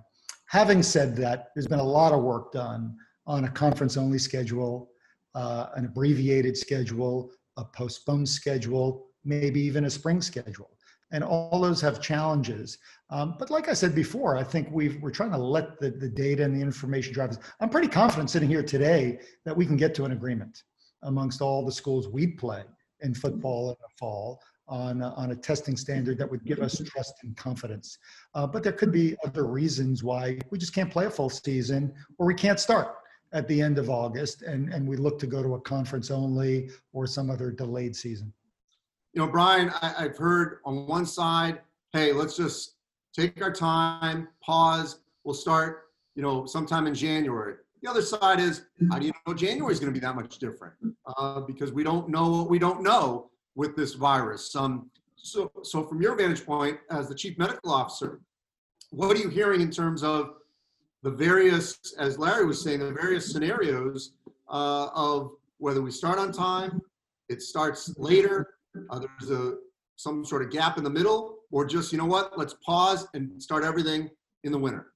Having 0.47 0.83
said 0.83 1.15
that, 1.17 1.49
there's 1.55 1.67
been 1.67 1.79
a 1.79 1.83
lot 1.83 2.13
of 2.13 2.23
work 2.23 2.51
done 2.51 2.95
on 3.27 3.45
a 3.45 3.49
conference-only 3.49 4.19
schedule, 4.19 4.89
uh, 5.35 5.67
an 5.75 5.85
abbreviated 5.85 6.57
schedule, 6.57 7.31
a 7.57 7.63
postponed 7.63 8.27
schedule, 8.27 9.07
maybe 9.23 9.61
even 9.61 9.85
a 9.85 9.89
spring 9.89 10.21
schedule. 10.21 10.71
And 11.13 11.23
all 11.23 11.59
those 11.59 11.81
have 11.81 12.01
challenges. 12.01 12.77
Um, 13.09 13.35
but 13.37 13.49
like 13.49 13.67
I 13.67 13.73
said 13.73 13.93
before, 13.93 14.37
I 14.37 14.43
think 14.43 14.69
we've, 14.71 15.01
we're 15.01 15.11
trying 15.11 15.31
to 15.31 15.37
let 15.37 15.77
the, 15.79 15.91
the 15.91 16.07
data 16.07 16.43
and 16.43 16.55
the 16.55 16.61
information 16.61 17.13
drive 17.13 17.31
us. 17.31 17.37
I'm 17.59 17.69
pretty 17.69 17.89
confident 17.89 18.29
sitting 18.29 18.47
here 18.47 18.63
today 18.63 19.19
that 19.43 19.55
we 19.55 19.65
can 19.65 19.75
get 19.75 19.93
to 19.95 20.05
an 20.05 20.13
agreement 20.13 20.63
amongst 21.03 21.41
all 21.41 21.65
the 21.65 21.71
schools 21.71 22.07
we 22.07 22.27
play 22.27 22.63
in 23.01 23.13
football 23.13 23.71
in 23.71 23.75
the 23.81 23.89
fall 23.99 24.41
on, 24.71 25.03
on 25.03 25.31
a 25.31 25.35
testing 25.35 25.75
standard 25.75 26.17
that 26.17 26.31
would 26.31 26.45
give 26.45 26.59
us 26.59 26.81
trust 26.85 27.15
and 27.23 27.35
confidence. 27.35 27.97
Uh, 28.33 28.47
but 28.47 28.63
there 28.63 28.71
could 28.71 28.91
be 28.91 29.15
other 29.25 29.45
reasons 29.45 30.01
why 30.03 30.39
we 30.49 30.57
just 30.57 30.73
can't 30.73 30.89
play 30.89 31.05
a 31.05 31.09
full 31.09 31.29
season 31.29 31.93
or 32.17 32.25
we 32.25 32.33
can't 32.33 32.59
start 32.59 32.95
at 33.33 33.47
the 33.47 33.61
end 33.61 33.77
of 33.77 33.89
August 33.89 34.41
and, 34.43 34.73
and 34.73 34.87
we 34.87 34.95
look 34.95 35.19
to 35.19 35.27
go 35.27 35.43
to 35.43 35.55
a 35.55 35.61
conference 35.61 36.09
only 36.09 36.69
or 36.93 37.05
some 37.05 37.29
other 37.29 37.51
delayed 37.51 37.95
season. 37.95 38.33
You 39.13 39.21
know, 39.21 39.27
Brian, 39.27 39.69
I, 39.81 39.93
I've 39.99 40.17
heard 40.17 40.59
on 40.65 40.87
one 40.87 41.05
side, 41.05 41.59
hey, 41.91 42.13
let's 42.13 42.37
just 42.37 42.75
take 43.13 43.41
our 43.41 43.51
time, 43.51 44.29
pause, 44.41 44.99
we'll 45.25 45.35
start, 45.35 45.89
you 46.15 46.23
know, 46.23 46.45
sometime 46.45 46.87
in 46.87 46.95
January. 46.95 47.55
The 47.81 47.89
other 47.89 48.01
side 48.01 48.39
is, 48.39 48.63
how 48.89 48.99
do 48.99 49.07
you 49.07 49.11
know 49.27 49.33
January 49.33 49.73
is 49.73 49.79
going 49.79 49.91
to 49.91 49.99
be 49.99 50.05
that 50.05 50.15
much 50.15 50.37
different? 50.37 50.75
Uh, 51.17 51.41
because 51.41 51.73
we 51.73 51.83
don't 51.83 52.09
know 52.09 52.29
what 52.29 52.49
we 52.49 52.59
don't 52.59 52.83
know 52.83 53.30
with 53.55 53.75
this 53.75 53.93
virus. 53.93 54.55
Um, 54.55 54.89
so, 55.15 55.51
so 55.63 55.83
from 55.83 56.01
your 56.01 56.15
vantage 56.15 56.45
point 56.45 56.79
as 56.89 57.07
the 57.07 57.15
chief 57.15 57.37
medical 57.37 57.71
officer, 57.71 58.21
what 58.89 59.15
are 59.15 59.19
you 59.19 59.29
hearing 59.29 59.61
in 59.61 59.71
terms 59.71 60.03
of 60.03 60.35
the 61.03 61.11
various, 61.11 61.79
as 61.97 62.17
Larry 62.17 62.45
was 62.45 62.61
saying, 62.63 62.79
the 62.79 62.91
various 62.91 63.31
scenarios 63.31 64.13
uh, 64.49 64.89
of 64.93 65.31
whether 65.57 65.81
we 65.81 65.91
start 65.91 66.19
on 66.19 66.31
time, 66.31 66.81
it 67.29 67.41
starts 67.41 67.93
later, 67.97 68.55
uh, 68.89 68.99
there's 68.99 69.31
a 69.31 69.55
some 70.01 70.25
sort 70.25 70.41
of 70.41 70.49
gap 70.49 70.79
in 70.79 70.83
the 70.83 70.89
middle, 70.89 71.37
or 71.51 71.63
just 71.63 71.91
you 71.91 71.97
know 71.97 72.05
what, 72.05 72.37
let's 72.37 72.55
pause 72.65 73.07
and 73.13 73.41
start 73.41 73.63
everything 73.63 74.09
in 74.43 74.51
the 74.51 74.57
winter. 74.57 74.87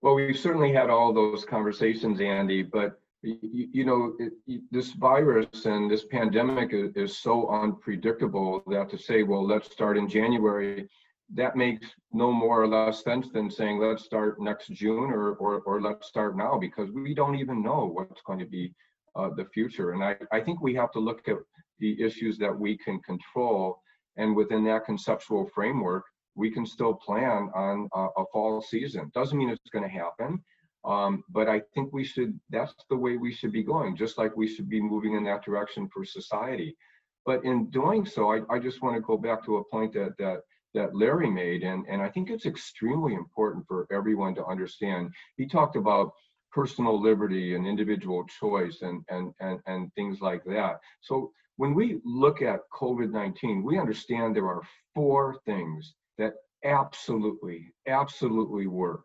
Well, 0.00 0.14
we've 0.14 0.38
certainly 0.38 0.72
had 0.72 0.88
all 0.88 1.12
those 1.12 1.44
conversations, 1.44 2.18
Andy, 2.20 2.62
but 2.62 2.98
you, 3.22 3.68
you 3.72 3.84
know, 3.84 4.14
it, 4.18 4.62
this 4.70 4.92
virus 4.92 5.66
and 5.66 5.90
this 5.90 6.04
pandemic 6.04 6.72
is, 6.72 6.90
is, 6.96 7.18
so 7.18 7.48
unpredictable 7.48 8.62
that 8.66 8.90
to 8.90 8.98
say, 8.98 9.22
well, 9.22 9.46
let's 9.46 9.70
start 9.70 9.96
in 9.96 10.08
January, 10.08 10.88
that 11.34 11.56
makes 11.56 11.86
no 12.12 12.32
more 12.32 12.62
or 12.62 12.68
less 12.68 13.02
sense 13.02 13.30
than 13.30 13.50
saying, 13.50 13.78
let's 13.78 14.04
start 14.04 14.40
next 14.40 14.68
June 14.68 15.10
or, 15.10 15.34
or, 15.34 15.60
or 15.60 15.80
let's 15.80 16.08
start 16.08 16.36
now 16.36 16.58
because 16.58 16.90
we 16.90 17.14
don't 17.14 17.36
even 17.36 17.62
know 17.62 17.86
what's 17.86 18.22
going 18.22 18.38
to 18.38 18.46
be 18.46 18.74
uh, 19.14 19.30
the 19.36 19.44
future. 19.46 19.92
And 19.92 20.02
I, 20.02 20.16
I 20.32 20.40
think 20.40 20.60
we 20.60 20.74
have 20.74 20.90
to 20.92 20.98
look 20.98 21.26
at 21.28 21.36
the 21.78 22.00
issues 22.02 22.38
that 22.38 22.56
we 22.56 22.76
can 22.76 23.00
control. 23.00 23.80
And 24.16 24.36
within 24.36 24.64
that 24.64 24.84
conceptual 24.84 25.48
framework, 25.54 26.04
we 26.34 26.50
can 26.50 26.66
still 26.66 26.94
plan 26.94 27.50
on 27.54 27.88
a, 27.94 28.06
a 28.20 28.24
fall 28.32 28.60
season. 28.60 29.10
Doesn't 29.14 29.38
mean 29.38 29.50
it's 29.50 29.70
going 29.70 29.84
to 29.84 29.90
happen. 29.90 30.42
Um, 30.84 31.24
but 31.28 31.48
I 31.48 31.62
think 31.74 31.92
we 31.92 32.04
should, 32.04 32.38
that's 32.50 32.74
the 32.90 32.96
way 32.96 33.16
we 33.16 33.32
should 33.32 33.52
be 33.52 33.62
going, 33.62 33.96
just 33.96 34.18
like 34.18 34.36
we 34.36 34.48
should 34.48 34.68
be 34.68 34.80
moving 34.80 35.14
in 35.14 35.24
that 35.24 35.44
direction 35.44 35.88
for 35.88 36.04
society. 36.04 36.76
But 37.24 37.44
in 37.44 37.70
doing 37.70 38.04
so, 38.04 38.32
I, 38.32 38.40
I 38.50 38.58
just 38.58 38.82
want 38.82 38.96
to 38.96 39.00
go 39.00 39.16
back 39.16 39.44
to 39.44 39.58
a 39.58 39.64
point 39.64 39.92
that, 39.94 40.16
that, 40.18 40.40
that 40.74 40.96
Larry 40.96 41.30
made, 41.30 41.62
and, 41.62 41.86
and 41.88 42.02
I 42.02 42.08
think 42.08 42.30
it's 42.30 42.46
extremely 42.46 43.14
important 43.14 43.64
for 43.68 43.86
everyone 43.92 44.34
to 44.36 44.46
understand. 44.46 45.12
He 45.36 45.46
talked 45.46 45.76
about 45.76 46.12
personal 46.50 47.00
liberty 47.00 47.54
and 47.54 47.66
individual 47.66 48.24
choice 48.40 48.82
and, 48.82 49.04
and, 49.08 49.32
and, 49.40 49.60
and 49.66 49.94
things 49.94 50.20
like 50.20 50.44
that. 50.44 50.80
So 51.00 51.32
when 51.56 51.74
we 51.74 52.00
look 52.04 52.42
at 52.42 52.60
COVID-19, 52.74 53.62
we 53.62 53.78
understand 53.78 54.34
there 54.34 54.48
are 54.48 54.62
four 54.94 55.38
things 55.46 55.94
that 56.18 56.34
absolutely, 56.64 57.72
absolutely 57.86 58.66
work 58.66 59.04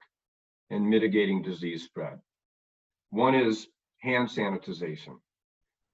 in 0.70 0.90
mitigating 0.90 1.42
disease 1.42 1.84
spread. 1.84 2.20
One 3.12 3.36
is 3.36 3.68
hand 4.02 4.28
sanitization. 4.28 5.20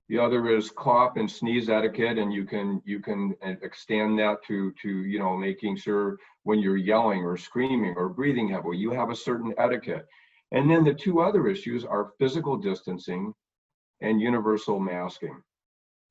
The 0.10 0.20
other 0.20 0.48
is 0.50 0.70
cough 0.70 1.16
and 1.16 1.32
sneeze 1.32 1.70
etiquette, 1.70 2.18
and 2.18 2.34
you 2.34 2.46
can 2.46 2.82
you 2.86 3.00
can 3.00 3.36
uh, 3.42 3.54
extend 3.62 4.20
that 4.20 4.44
to 4.44 4.72
to 4.82 4.90
you 4.90 5.20
know 5.20 5.38
making 5.38 5.78
sure 5.78 6.18
when 6.44 6.60
you're 6.60 6.78
yelling 6.78 7.24
or 7.24 7.38
screaming 7.38 7.96
or 7.96 8.10
breathing 8.10 8.50
heavily, 8.50 8.78
you 8.78 8.92
have 8.92 9.10
a 9.10 9.16
certain 9.16 9.54
etiquette. 9.58 10.06
And 10.52 10.70
then 10.70 10.84
the 10.84 10.94
two 10.94 11.22
other 11.22 11.48
issues 11.48 11.86
are 11.86 12.12
physical 12.20 12.58
distancing 12.58 13.34
and 14.02 14.22
universal 14.22 14.80
masking. 14.80 15.42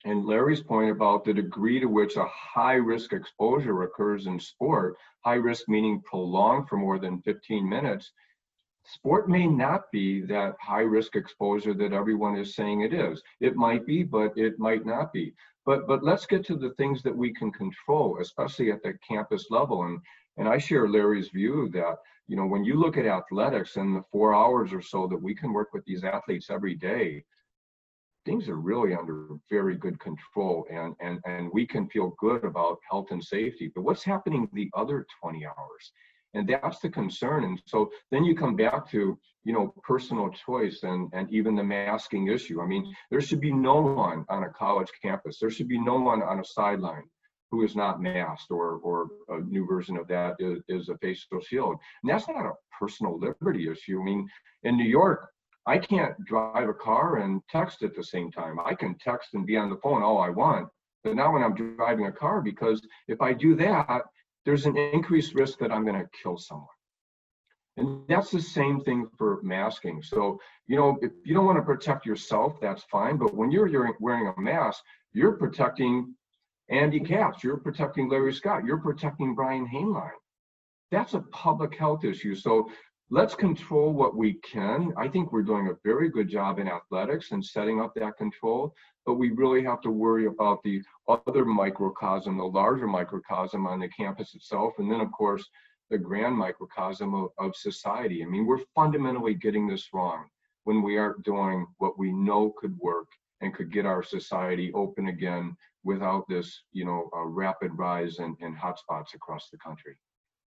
And 0.05 0.25
Larry's 0.25 0.63
point 0.63 0.91
about 0.91 1.25
the 1.25 1.33
degree 1.33 1.79
to 1.79 1.87
which 1.87 2.17
a 2.17 2.27
high 2.27 2.75
risk 2.75 3.13
exposure 3.13 3.83
occurs 3.83 4.27
in 4.27 4.41
sport, 4.41 4.97
high 5.25 5.35
risk 5.35 5.69
meaning 5.69 6.03
prolonged 6.03 6.69
for 6.69 6.77
more 6.77 6.99
than 6.99 7.23
15 7.23 7.69
minutes, 7.69 8.11
sport 8.85 9.29
may 9.29 9.47
not 9.47 9.91
be 9.93 10.23
that 10.23 10.57
high 10.61 10.83
risk 10.83 11.17
exposure 11.17 11.75
that 11.75 11.93
everyone 11.93 12.37
is 12.37 12.55
saying 12.55 12.81
it 12.81 12.93
is. 12.93 13.23
It 13.41 13.57
might 13.57 13.87
be, 13.87 14.03
but 14.03 14.37
it 14.37 14.59
might 14.59 14.85
not 14.85 15.13
be. 15.13 15.35
But 15.65 15.87
but 15.87 16.03
let's 16.03 16.27
get 16.27 16.45
to 16.47 16.57
the 16.57 16.71
things 16.71 17.03
that 17.03 17.17
we 17.17 17.33
can 17.33 17.53
control, 17.53 18.19
especially 18.21 18.73
at 18.73 18.83
the 18.83 18.95
campus 19.09 19.47
level. 19.51 19.85
And 19.85 20.01
and 20.37 20.49
I 20.49 20.59
share 20.59 20.89
Larry's 20.89 21.29
view 21.29 21.69
that 21.71 21.99
you 22.27 22.37
know 22.37 22.47
when 22.47 22.65
you 22.65 22.75
look 22.75 22.97
at 22.97 23.07
athletics 23.07 23.77
and 23.77 23.95
the 23.95 24.05
four 24.11 24.35
hours 24.35 24.73
or 24.73 24.83
so 24.83 25.07
that 25.09 25.23
we 25.23 25.35
can 25.35 25.53
work 25.53 25.73
with 25.73 25.85
these 25.85 26.05
athletes 26.05 26.51
every 26.51 26.75
day, 26.75 27.25
things 28.25 28.49
are 28.49 28.57
really 28.57 28.95
under 28.95 29.29
very 29.51 29.77
good 29.77 30.01
control 30.01 30.67
and 30.71 30.95
and 31.01 31.21
and 31.25 31.51
we 31.53 31.67
can 31.67 31.89
feel 31.89 32.15
good 32.19 32.45
about 32.45 32.79
health 32.91 33.13
and 33.13 33.23
safety. 33.23 33.71
But 33.73 33.83
what's 33.83 34.03
happening 34.03 34.49
the 34.53 34.71
other 34.75 35.07
20 35.21 35.47
hours? 35.47 35.93
And 36.35 36.49
that's 36.49 36.81
the 36.81 36.89
concern. 36.89 37.45
And 37.45 37.63
so 37.67 37.91
then 38.11 38.25
you 38.25 38.35
come 38.35 38.57
back 38.57 38.91
to 38.91 39.19
you 39.45 39.53
know 39.53 39.75
personal 39.83 40.31
choice 40.31 40.83
and 40.83 41.11
and 41.13 41.31
even 41.31 41.55
the 41.55 41.65
masking 41.65 42.29
issue. 42.29 42.61
I 42.61 42.67
mean 42.67 42.95
there 43.11 43.21
should 43.21 43.41
be 43.41 43.53
no 43.53 43.81
one 43.81 44.25
on 44.29 44.45
a 44.45 44.51
college 44.51 44.91
campus. 45.01 45.39
There 45.39 45.51
should 45.51 45.69
be 45.69 45.81
no 45.81 45.95
one 45.95 46.23
on 46.23 46.41
a 46.41 46.45
sideline 46.45 47.05
who 47.51 47.65
is 47.65 47.77
not 47.77 48.01
masked 48.01 48.51
or 48.51 48.77
or 48.83 49.09
a 49.29 49.41
new 49.41 49.67
version 49.67 49.97
of 49.97 50.09
that 50.09 50.37
is, 50.39 50.61
is 50.69 50.89
a 50.89 50.99
facial 50.99 51.41
shield. 51.41 51.77
And 52.03 52.11
that's 52.11 52.29
not 52.29 52.47
a 52.47 52.53
personal 52.79 53.19
liberty 53.19 53.69
issue. 53.71 54.01
I 54.01 54.05
mean 54.05 54.29
in 54.65 54.77
new 54.77 54.85
york 54.85 55.29
i 55.67 55.79
can't 55.79 56.15
drive 56.25 56.69
a 56.69 56.75
car 56.75 57.19
and 57.19 57.41
text 57.49 57.83
at 57.83 57.95
the 57.95 58.03
same 58.03 58.31
time. 58.31 58.59
I 58.65 58.75
can 58.75 58.97
text 58.99 59.35
and 59.35 59.47
be 59.47 59.57
on 59.57 59.71
the 59.71 59.77
phone 59.77 60.03
all 60.03 60.19
i 60.19 60.29
want 60.29 60.69
but 61.05 61.17
now 61.17 61.33
when 61.33 61.43
i'm 61.43 61.55
driving 61.55 62.07
a 62.07 62.13
car 62.13 62.41
because 62.41 62.87
if 63.09 63.21
i 63.21 63.33
do 63.33 63.55
that 63.57 64.03
there's 64.45 64.67
an 64.67 64.77
increased 64.77 65.35
risk 65.35 65.59
that 65.59 65.73
I'm 65.73 65.85
going 65.85 66.01
to 66.01 66.09
kill 66.23 66.37
someone. 66.37 66.67
And 67.77 68.03
that's 68.09 68.31
the 68.31 68.41
same 68.41 68.81
thing 68.81 69.09
for 69.17 69.41
masking. 69.43 70.03
So, 70.03 70.39
you 70.67 70.77
know, 70.77 70.99
if 71.01 71.13
you 71.25 71.35
don't 71.35 71.47
want 71.47 71.59
to 71.59 71.63
protect 71.63 72.05
yourself, 72.05 72.61
that's 72.61 72.83
fine. 72.85 73.17
But 73.17 73.35
when 73.35 73.51
you're 73.51 73.97
wearing 73.99 74.33
a 74.37 74.41
mask, 74.41 74.83
you're 75.13 75.33
protecting 75.33 76.15
Andy 76.69 77.01
Katz, 77.01 77.43
you're 77.43 77.57
protecting 77.57 78.09
Larry 78.09 78.33
Scott, 78.33 78.65
you're 78.65 78.81
protecting 78.81 79.35
Brian 79.35 79.67
Hainline. 79.67 80.11
That's 80.91 81.15
a 81.15 81.21
public 81.21 81.75
health 81.75 82.05
issue. 82.05 82.35
So 82.35 82.71
let's 83.15 83.35
control 83.35 83.93
what 83.93 84.17
we 84.17 84.35
can. 84.53 84.91
I 84.97 85.07
think 85.07 85.33
we're 85.33 85.43
doing 85.43 85.69
a 85.69 85.77
very 85.85 86.09
good 86.09 86.31
job 86.31 86.59
in 86.59 86.67
athletics 86.67 87.31
and 87.33 87.45
setting 87.45 87.79
up 87.79 87.93
that 87.95 88.17
control 88.17 88.75
but 89.05 89.15
we 89.15 89.31
really 89.31 89.65
have 89.65 89.81
to 89.83 89.91
worry 89.91 90.27
about 90.27 90.63
the 90.63 90.83
other 91.09 91.45
microcosm, 91.45 92.39
the 92.39 92.45
larger 92.45 92.87
microcosm 92.87 93.67
on 93.67 93.81
the 93.81 93.89
campus 93.89 94.35
itself, 94.35 94.75
and 94.79 94.91
then 94.91 95.01
of 95.01 95.11
course 95.13 95.49
the 95.91 95.99
grand 95.99 96.37
microcosm 96.37 97.15
of, 97.15 97.31
of 97.39 97.57
society. 97.57 98.23
I 98.23 98.27
mean, 98.27 98.47
we're 98.47 98.65
fundamentally 98.75 99.35
getting 99.35 99.67
this 99.67 99.89
wrong 99.93 100.27
when 100.65 100.83
we 100.83 100.97
aren't 100.97 101.25
doing 101.25 101.67
what 101.79 101.99
we 101.99 102.13
know 102.13 102.55
could 102.59 102.77
work 102.79 103.09
and 103.41 103.53
could 103.53 103.73
get 103.73 103.85
our 103.85 104.03
society 104.03 104.73
open 104.73 105.09
again 105.09 105.57
without 105.85 106.25
this, 106.29 106.63
you 106.73 106.85
know, 106.85 107.11
rapid 107.27 107.73
rise 107.75 108.21
in, 108.21 108.37
in 108.41 108.55
hotspots 108.55 109.15
across 109.15 109.51
the 109.51 109.59
country. 109.59 109.97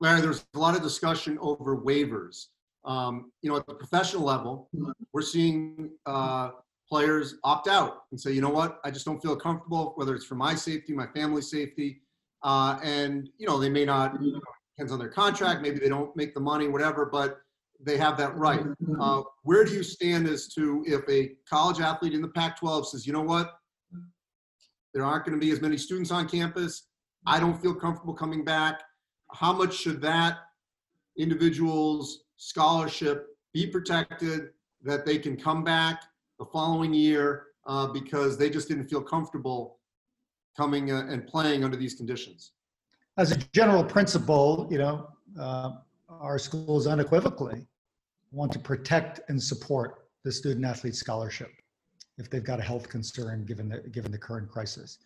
Larry, 0.01 0.21
there's 0.21 0.45
a 0.53 0.59
lot 0.59 0.75
of 0.75 0.81
discussion 0.81 1.37
over 1.41 1.77
waivers. 1.77 2.47
Um, 2.85 3.31
you 3.41 3.49
know, 3.49 3.57
at 3.57 3.65
the 3.67 3.75
professional 3.75 4.23
level, 4.23 4.69
we're 5.11 5.21
seeing 5.21 5.91
uh, 6.05 6.51
players 6.89 7.35
opt 7.43 7.67
out 7.67 8.03
and 8.11 8.19
say, 8.19 8.31
you 8.31 8.41
know 8.41 8.49
what, 8.49 8.79
I 8.83 8.91
just 8.91 9.05
don't 9.05 9.21
feel 9.21 9.35
comfortable, 9.35 9.93
whether 9.95 10.15
it's 10.15 10.25
for 10.25 10.35
my 10.35 10.55
safety, 10.55 10.93
my 10.93 11.07
family's 11.07 11.51
safety. 11.51 12.01
Uh, 12.41 12.79
and, 12.81 13.29
you 13.37 13.45
know, 13.45 13.59
they 13.59 13.69
may 13.69 13.83
not, 13.83 14.21
you 14.21 14.33
know, 14.33 14.41
depends 14.77 14.93
on 14.93 14.99
their 14.99 15.09
contract, 15.09 15.61
maybe 15.61 15.77
they 15.77 15.89
don't 15.89 16.15
make 16.15 16.33
the 16.33 16.39
money, 16.39 16.69
whatever, 16.69 17.05
but 17.05 17.39
they 17.81 17.97
have 17.97 18.17
that 18.17 18.35
right. 18.37 18.63
Uh, 18.99 19.21
where 19.43 19.65
do 19.65 19.73
you 19.73 19.83
stand 19.83 20.27
as 20.27 20.47
to 20.53 20.83
if 20.87 21.07
a 21.09 21.33
college 21.49 21.81
athlete 21.81 22.13
in 22.13 22.21
the 22.21 22.29
Pac 22.29 22.57
12 22.59 22.89
says, 22.89 23.05
you 23.05 23.11
know 23.11 23.21
what, 23.21 23.59
there 24.93 25.03
aren't 25.03 25.25
going 25.25 25.37
to 25.37 25.45
be 25.45 25.51
as 25.51 25.61
many 25.61 25.77
students 25.77 26.11
on 26.11 26.27
campus, 26.27 26.87
I 27.25 27.39
don't 27.39 27.61
feel 27.61 27.75
comfortable 27.75 28.13
coming 28.13 28.43
back. 28.43 28.81
How 29.31 29.53
much 29.53 29.75
should 29.75 30.01
that 30.01 30.39
individual's 31.17 32.23
scholarship 32.37 33.37
be 33.53 33.67
protected 33.67 34.49
that 34.83 35.05
they 35.05 35.17
can 35.17 35.35
come 35.35 35.63
back 35.63 36.03
the 36.39 36.45
following 36.45 36.93
year 36.93 37.47
uh, 37.67 37.87
because 37.87 38.37
they 38.37 38.49
just 38.49 38.67
didn't 38.67 38.87
feel 38.87 39.01
comfortable 39.01 39.77
coming 40.55 40.91
uh, 40.91 41.05
and 41.09 41.27
playing 41.27 41.63
under 41.63 41.77
these 41.77 41.93
conditions. 41.93 42.51
As 43.17 43.31
a 43.31 43.37
general 43.53 43.83
principle, 43.83 44.67
you 44.71 44.77
know, 44.77 45.09
uh, 45.39 45.71
our 46.09 46.39
schools 46.39 46.87
unequivocally 46.87 47.67
want 48.31 48.51
to 48.53 48.59
protect 48.59 49.21
and 49.29 49.41
support 49.41 50.05
the 50.23 50.31
student 50.31 50.65
athlete 50.65 50.95
scholarship 50.95 51.51
if 52.17 52.29
they've 52.29 52.43
got 52.43 52.59
a 52.59 52.63
health 52.63 52.89
concern 52.89 53.45
given 53.45 53.69
the 53.69 53.79
given 53.89 54.11
the 54.11 54.17
current 54.17 54.49
crisis. 54.49 54.99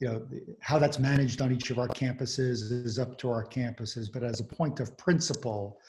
You 0.00 0.08
know, 0.08 0.26
how 0.60 0.78
that's 0.78 0.98
managed 0.98 1.40
on 1.40 1.52
each 1.52 1.70
of 1.70 1.78
our 1.78 1.88
campuses 1.88 2.70
is 2.70 2.98
up 2.98 3.18
to 3.18 3.30
our 3.30 3.44
campuses, 3.44 4.12
but 4.12 4.22
as 4.22 4.40
a 4.40 4.44
point 4.44 4.78
of 4.80 4.96
principle, 4.96 5.80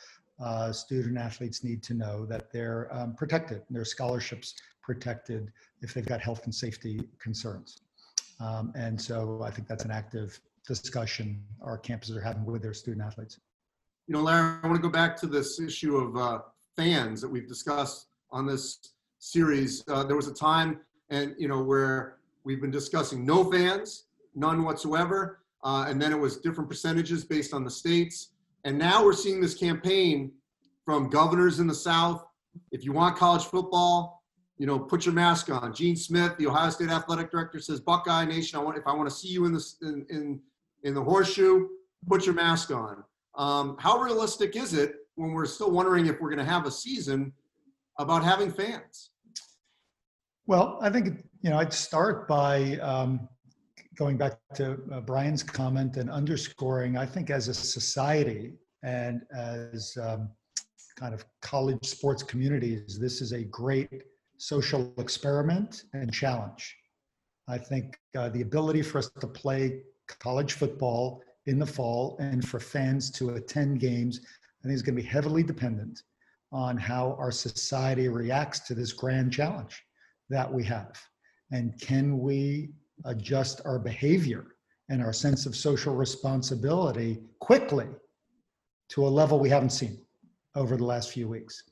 uh, 0.43 0.71
student 0.71 1.17
athletes 1.17 1.63
need 1.63 1.83
to 1.83 1.93
know 1.93 2.25
that 2.25 2.51
they're 2.51 2.87
um, 2.91 3.13
protected, 3.13 3.61
their 3.69 3.85
scholarships 3.85 4.55
protected 4.81 5.51
if 5.81 5.93
they've 5.93 6.05
got 6.05 6.21
health 6.21 6.45
and 6.45 6.55
safety 6.55 7.01
concerns. 7.19 7.81
Um, 8.39 8.71
and 8.75 8.99
so 8.99 9.41
I 9.43 9.51
think 9.51 9.67
that's 9.67 9.85
an 9.85 9.91
active 9.91 10.39
discussion 10.65 11.43
our 11.61 11.77
campuses 11.77 12.15
are 12.15 12.21
having 12.21 12.45
with 12.45 12.61
their 12.61 12.73
student 12.73 13.05
athletes. 13.05 13.39
You 14.07 14.13
know, 14.13 14.21
Larry, 14.21 14.57
I 14.63 14.67
want 14.67 14.77
to 14.77 14.81
go 14.81 14.89
back 14.89 15.15
to 15.17 15.27
this 15.27 15.59
issue 15.59 15.97
of 15.97 16.17
uh, 16.17 16.39
fans 16.75 17.21
that 17.21 17.29
we've 17.29 17.47
discussed 17.47 18.07
on 18.31 18.47
this 18.47 18.93
series. 19.19 19.83
Uh, 19.87 20.03
there 20.03 20.15
was 20.15 20.27
a 20.27 20.33
time, 20.33 20.79
and 21.09 21.35
you 21.37 21.47
know, 21.47 21.61
where 21.61 22.18
we've 22.49 22.59
been 22.59 22.71
discussing 22.71 23.23
no 23.23 23.43
fans, 23.51 24.05
none 24.33 24.63
whatsoever, 24.63 25.43
uh, 25.63 25.85
and 25.87 26.01
then 26.01 26.11
it 26.11 26.17
was 26.17 26.37
different 26.37 26.67
percentages 26.67 27.23
based 27.23 27.53
on 27.53 27.63
the 27.63 27.69
states. 27.69 28.31
And 28.63 28.75
now 28.75 29.05
we're 29.05 29.13
seeing 29.13 29.39
this 29.39 29.53
campaign 29.53 30.31
from 30.83 31.11
governors 31.11 31.59
in 31.59 31.67
the 31.67 31.75
South. 31.75 32.25
If 32.71 32.83
you 32.83 32.91
want 32.91 33.15
college 33.15 33.45
football, 33.45 34.23
you 34.57 34.65
know, 34.65 34.79
put 34.79 35.05
your 35.05 35.13
mask 35.13 35.51
on. 35.51 35.75
Gene 35.75 35.95
Smith, 35.95 36.35
the 36.39 36.47
Ohio 36.47 36.71
State 36.71 36.89
athletic 36.89 37.29
director, 37.29 37.59
says, 37.59 37.79
"Buckeye 37.81 38.25
Nation, 38.25 38.57
I 38.59 38.63
want 38.63 38.79
if 38.79 38.87
I 38.87 38.93
want 38.95 39.07
to 39.07 39.15
see 39.15 39.27
you 39.27 39.45
in 39.45 39.53
this 39.53 39.77
in 39.83 40.07
in, 40.09 40.41
in 40.81 40.95
the 40.95 41.03
horseshoe, 41.03 41.67
put 42.07 42.25
your 42.25 42.33
mask 42.33 42.71
on." 42.71 43.03
Um, 43.35 43.77
how 43.79 43.99
realistic 43.99 44.55
is 44.55 44.73
it 44.73 44.95
when 45.13 45.33
we're 45.33 45.45
still 45.45 45.69
wondering 45.69 46.07
if 46.07 46.19
we're 46.19 46.33
going 46.33 46.45
to 46.45 46.51
have 46.51 46.65
a 46.65 46.71
season 46.71 47.31
about 47.99 48.23
having 48.23 48.51
fans? 48.51 49.11
Well, 50.47 50.79
I 50.81 50.89
think 50.89 51.28
you 51.41 51.49
know 51.49 51.57
I'd 51.57 51.73
start 51.73 52.27
by 52.27 52.77
um, 52.77 53.27
going 53.95 54.17
back 54.17 54.39
to 54.55 54.79
uh, 54.91 55.01
Brian's 55.01 55.43
comment 55.43 55.97
and 55.97 56.09
underscoring. 56.09 56.97
I 56.97 57.05
think 57.05 57.29
as 57.29 57.47
a 57.47 57.53
society 57.53 58.53
and 58.83 59.21
as 59.35 59.97
um, 60.01 60.29
kind 60.97 61.13
of 61.13 61.25
college 61.41 61.85
sports 61.85 62.23
communities, 62.23 62.97
this 62.99 63.21
is 63.21 63.31
a 63.31 63.43
great 63.43 64.03
social 64.37 64.93
experiment 64.97 65.83
and 65.93 66.13
challenge. 66.13 66.75
I 67.47 67.57
think 67.57 67.97
uh, 68.17 68.29
the 68.29 68.41
ability 68.41 68.81
for 68.81 68.99
us 68.99 69.09
to 69.19 69.27
play 69.27 69.81
college 70.19 70.53
football 70.53 71.23
in 71.45 71.57
the 71.57 71.65
fall 71.65 72.17
and 72.19 72.47
for 72.47 72.59
fans 72.59 73.09
to 73.11 73.31
attend 73.31 73.79
games, 73.79 74.21
I 74.61 74.67
think 74.67 74.75
is 74.75 74.81
going 74.81 74.95
to 74.95 75.01
be 75.01 75.07
heavily 75.07 75.43
dependent 75.43 76.03
on 76.51 76.77
how 76.77 77.15
our 77.19 77.31
society 77.31 78.07
reacts 78.07 78.59
to 78.61 78.75
this 78.75 78.91
grand 78.91 79.31
challenge 79.31 79.83
that 80.29 80.51
we 80.51 80.63
have. 80.65 80.99
And 81.51 81.79
can 81.79 82.19
we 82.19 82.69
adjust 83.05 83.61
our 83.65 83.79
behavior 83.79 84.55
and 84.89 85.01
our 85.01 85.13
sense 85.13 85.45
of 85.45 85.55
social 85.55 85.95
responsibility 85.95 87.19
quickly 87.39 87.87
to 88.89 89.07
a 89.07 89.09
level 89.09 89.39
we 89.39 89.49
haven't 89.49 89.71
seen 89.71 89.99
over 90.55 90.77
the 90.77 90.85
last 90.85 91.11
few 91.11 91.27
weeks? 91.27 91.63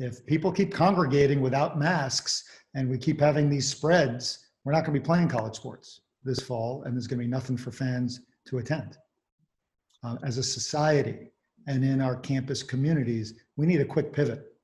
if 0.00 0.24
people 0.24 0.50
keep 0.50 0.72
congregating 0.72 1.40
without 1.40 1.78
masks 1.78 2.44
and 2.74 2.88
we 2.88 2.96
keep 2.96 3.20
having 3.20 3.50
these 3.50 3.68
spreads, 3.68 4.46
we're 4.64 4.72
not 4.72 4.84
going 4.84 4.94
to 4.94 5.00
be 5.00 5.04
playing 5.04 5.28
college 5.28 5.54
sports 5.54 6.00
this 6.24 6.40
fall, 6.40 6.82
and 6.84 6.94
there's 6.94 7.06
going 7.06 7.18
to 7.18 7.24
be 7.24 7.30
nothing 7.30 7.56
for 7.56 7.70
fans 7.70 8.20
to 8.46 8.58
attend. 8.58 8.96
uh, 10.02 10.16
as 10.24 10.38
a 10.38 10.42
society 10.42 11.30
and 11.66 11.84
in 11.84 12.00
our 12.00 12.16
campus 12.16 12.62
communities, 12.62 13.34
we 13.56 13.66
need 13.66 13.80
a 13.80 13.84
quick 13.84 14.12
pivot 14.12 14.54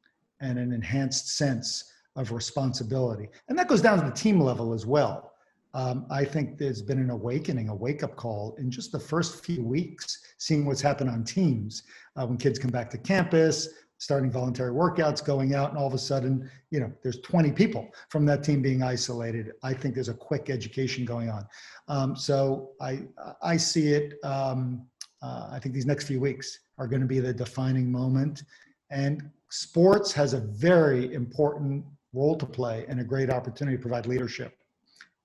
and 0.41 0.59
an 0.59 0.73
enhanced 0.73 1.37
sense 1.37 1.93
of 2.17 2.33
responsibility. 2.33 3.29
And 3.49 3.59
that 3.59 3.69
goes 3.69 3.81
down 3.81 3.99
to 3.99 4.05
the 4.05 4.17
team 4.17 4.41
level 4.41 4.73
as 4.73 4.87
well. 4.87 5.33
Um, 5.75 6.07
I 6.11 6.25
think 6.25 6.57
there's 6.57 6.81
been 6.81 6.99
an 6.99 7.11
awakening, 7.11 7.69
a 7.69 7.75
wake 7.75 8.03
up 8.03 8.17
call 8.17 8.57
in 8.59 8.71
just 8.71 8.93
the 8.93 8.99
first 8.99 9.45
few 9.45 9.63
weeks, 9.63 10.23
seeing 10.39 10.65
what's 10.65 10.81
happened 10.81 11.11
on 11.11 11.23
teams 11.23 11.83
uh, 12.17 12.27
when 12.27 12.39
kids 12.39 12.59
come 12.59 12.71
back 12.71 12.89
to 12.91 12.99
campus, 12.99 13.69
starting 13.99 14.31
voluntary 14.31 14.73
workouts, 14.73 15.25
going 15.25 15.55
out, 15.55 15.71
and 15.71 15.79
all 15.79 15.87
of 15.87 15.95
a 15.95 15.99
sudden, 15.99 16.51
you 16.71 16.81
know, 16.81 16.91
there's 17.03 17.21
20 17.21 17.53
people 17.53 17.89
from 18.09 18.25
that 18.27 18.43
team 18.43 18.63
being 18.63 18.83
isolated. 18.83 19.53
I 19.63 19.75
think 19.75 19.95
there's 19.95 20.09
a 20.09 20.15
quick 20.15 20.49
education 20.49 21.05
going 21.05 21.29
on. 21.29 21.47
Um, 21.89 22.17
so 22.17 22.71
I, 22.81 23.03
I 23.43 23.57
see 23.59 23.89
it. 23.89 24.15
Um, 24.25 24.87
uh, 25.23 25.49
I 25.53 25.59
think 25.59 25.75
these 25.75 25.87
next 25.87 26.05
few 26.05 26.21
weeks 26.21 26.61
are 26.79 26.87
going 26.87 27.01
to 27.01 27.07
be 27.07 27.21
the 27.21 27.33
defining 27.33 27.91
moment. 27.91 28.45
And 28.91 29.31
sports 29.51 30.13
has 30.13 30.35
a 30.35 30.41
very 30.41 31.13
important 31.15 31.85
role 32.17 32.37
to 32.37 32.47
play 32.47 32.87
and 32.89 32.99
a 32.99 33.05
great 33.05 33.31
opportunity 33.31 33.77
to 33.77 33.81
provide 33.81 34.07
leadership 34.07 34.57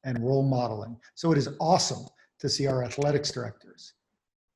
and 0.03 0.19
role 0.19 0.43
modeling. 0.43 0.97
So 1.15 1.31
it 1.31 1.37
is 1.37 1.49
awesome 1.59 2.05
to 2.39 2.49
see 2.49 2.67
our 2.67 2.83
athletics 2.83 3.31
directors, 3.31 3.93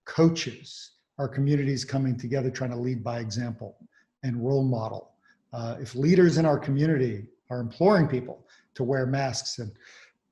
coaches, 0.06 0.92
our 1.18 1.28
communities 1.28 1.86
coming 1.86 2.18
together 2.18 2.50
trying 2.50 2.72
to 2.72 2.76
lead 2.78 3.04
by 3.04 3.20
example 3.20 3.78
and 4.24 4.44
role 4.44 4.64
model. 4.64 5.12
Uh, 5.54 5.78
if 5.80 5.96
leaders 5.96 6.38
in 6.38 6.46
our 6.46 6.60
community 6.60 7.26
are 7.50 7.62
imploring 7.62 8.08
people 8.08 8.46
to 8.74 8.84
wear 8.84 9.06
masks 9.06 9.60
and 9.60 9.72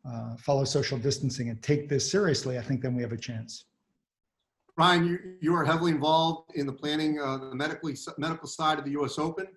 uh, 0.05 0.35
follow 0.37 0.65
social 0.65 0.97
distancing 0.97 1.49
and 1.49 1.61
take 1.61 1.87
this 1.87 2.09
seriously, 2.09 2.57
I 2.57 2.61
think 2.61 2.81
then 2.81 2.93
we 2.95 3.01
have 3.01 3.13
a 3.13 3.17
chance. 3.17 3.65
Brian, 4.75 5.05
you, 5.05 5.19
you 5.39 5.55
are 5.55 5.63
heavily 5.63 5.91
involved 5.91 6.51
in 6.55 6.65
the 6.65 6.73
planning, 6.73 7.19
uh, 7.19 7.37
the 7.37 7.55
medically, 7.55 7.95
medical 8.17 8.47
side 8.47 8.79
of 8.79 8.85
the 8.85 8.91
US 8.99 9.19
Open. 9.19 9.47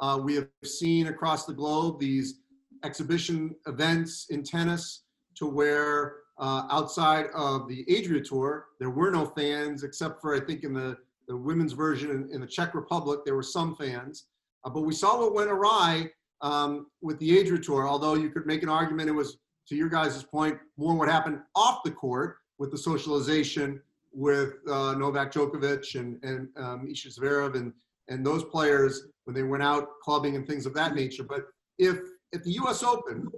Uh, 0.00 0.18
we 0.22 0.34
have 0.34 0.48
seen 0.64 1.08
across 1.08 1.44
the 1.44 1.52
globe 1.52 1.98
these 1.98 2.40
exhibition 2.84 3.54
events 3.66 4.26
in 4.30 4.42
tennis 4.42 5.02
to 5.34 5.46
where 5.46 6.16
uh, 6.38 6.66
outside 6.70 7.26
of 7.34 7.68
the 7.68 7.84
Adria 7.90 8.22
Tour, 8.22 8.66
there 8.78 8.90
were 8.90 9.10
no 9.10 9.26
fans 9.26 9.82
except 9.82 10.20
for, 10.20 10.34
I 10.34 10.40
think, 10.40 10.62
in 10.62 10.72
the, 10.72 10.96
the 11.26 11.36
women's 11.36 11.72
version 11.72 12.10
in, 12.10 12.28
in 12.32 12.40
the 12.40 12.46
Czech 12.46 12.74
Republic, 12.74 13.20
there 13.24 13.34
were 13.34 13.42
some 13.42 13.74
fans. 13.74 14.26
Uh, 14.64 14.70
but 14.70 14.82
we 14.82 14.94
saw 14.94 15.18
what 15.18 15.34
went 15.34 15.50
awry 15.50 16.08
um, 16.40 16.86
with 17.02 17.18
the 17.18 17.40
Adria 17.40 17.60
Tour, 17.60 17.88
although 17.88 18.14
you 18.14 18.30
could 18.30 18.46
make 18.46 18.62
an 18.62 18.68
argument 18.68 19.08
it 19.08 19.12
was, 19.12 19.38
to 19.68 19.74
your 19.74 19.88
guys' 19.88 20.22
point, 20.22 20.58
more 20.76 20.94
what 20.94 21.08
happened 21.08 21.40
off 21.54 21.82
the 21.84 21.90
court 21.90 22.36
with 22.58 22.70
the 22.70 22.78
socialization 22.78 23.80
with 24.12 24.54
uh, 24.70 24.94
Novak 24.94 25.32
Djokovic 25.32 25.94
and, 25.98 26.22
and 26.24 26.48
um, 26.56 26.88
Sascha 26.88 27.18
Zverev 27.18 27.56
and, 27.56 27.72
and 28.08 28.24
those 28.24 28.44
players 28.44 29.06
when 29.24 29.34
they 29.34 29.42
went 29.42 29.62
out 29.62 29.88
clubbing 30.02 30.36
and 30.36 30.46
things 30.46 30.66
of 30.66 30.74
that 30.74 30.94
nature. 30.94 31.22
But 31.22 31.46
if 31.78 31.98
at 32.34 32.42
the 32.42 32.52
U.S. 32.52 32.82
Open, 32.82 33.28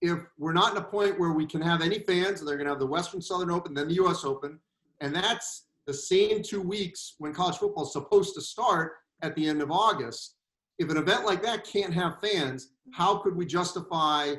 if 0.00 0.18
we're 0.38 0.52
not 0.52 0.72
in 0.72 0.78
a 0.78 0.84
point 0.84 1.18
where 1.18 1.32
we 1.32 1.46
can 1.46 1.60
have 1.60 1.82
any 1.82 2.00
fans, 2.00 2.40
and 2.40 2.48
they're 2.48 2.56
going 2.56 2.66
to 2.66 2.72
have 2.72 2.80
the 2.80 2.86
Western 2.86 3.20
Southern 3.20 3.50
Open, 3.50 3.74
then 3.74 3.88
the 3.88 3.94
U.S. 3.94 4.24
Open, 4.24 4.58
and 5.00 5.14
that's 5.14 5.66
the 5.86 5.94
same 5.94 6.42
two 6.42 6.62
weeks 6.62 7.14
when 7.18 7.34
college 7.34 7.56
football 7.56 7.84
is 7.84 7.92
supposed 7.92 8.34
to 8.34 8.40
start 8.40 8.92
at 9.22 9.34
the 9.34 9.48
end 9.48 9.62
of 9.62 9.70
August. 9.70 10.36
If 10.78 10.90
an 10.90 10.96
event 10.96 11.26
like 11.26 11.42
that 11.42 11.64
can't 11.64 11.92
have 11.92 12.20
fans, 12.22 12.70
how 12.92 13.18
could 13.18 13.36
we 13.36 13.44
justify 13.44 14.34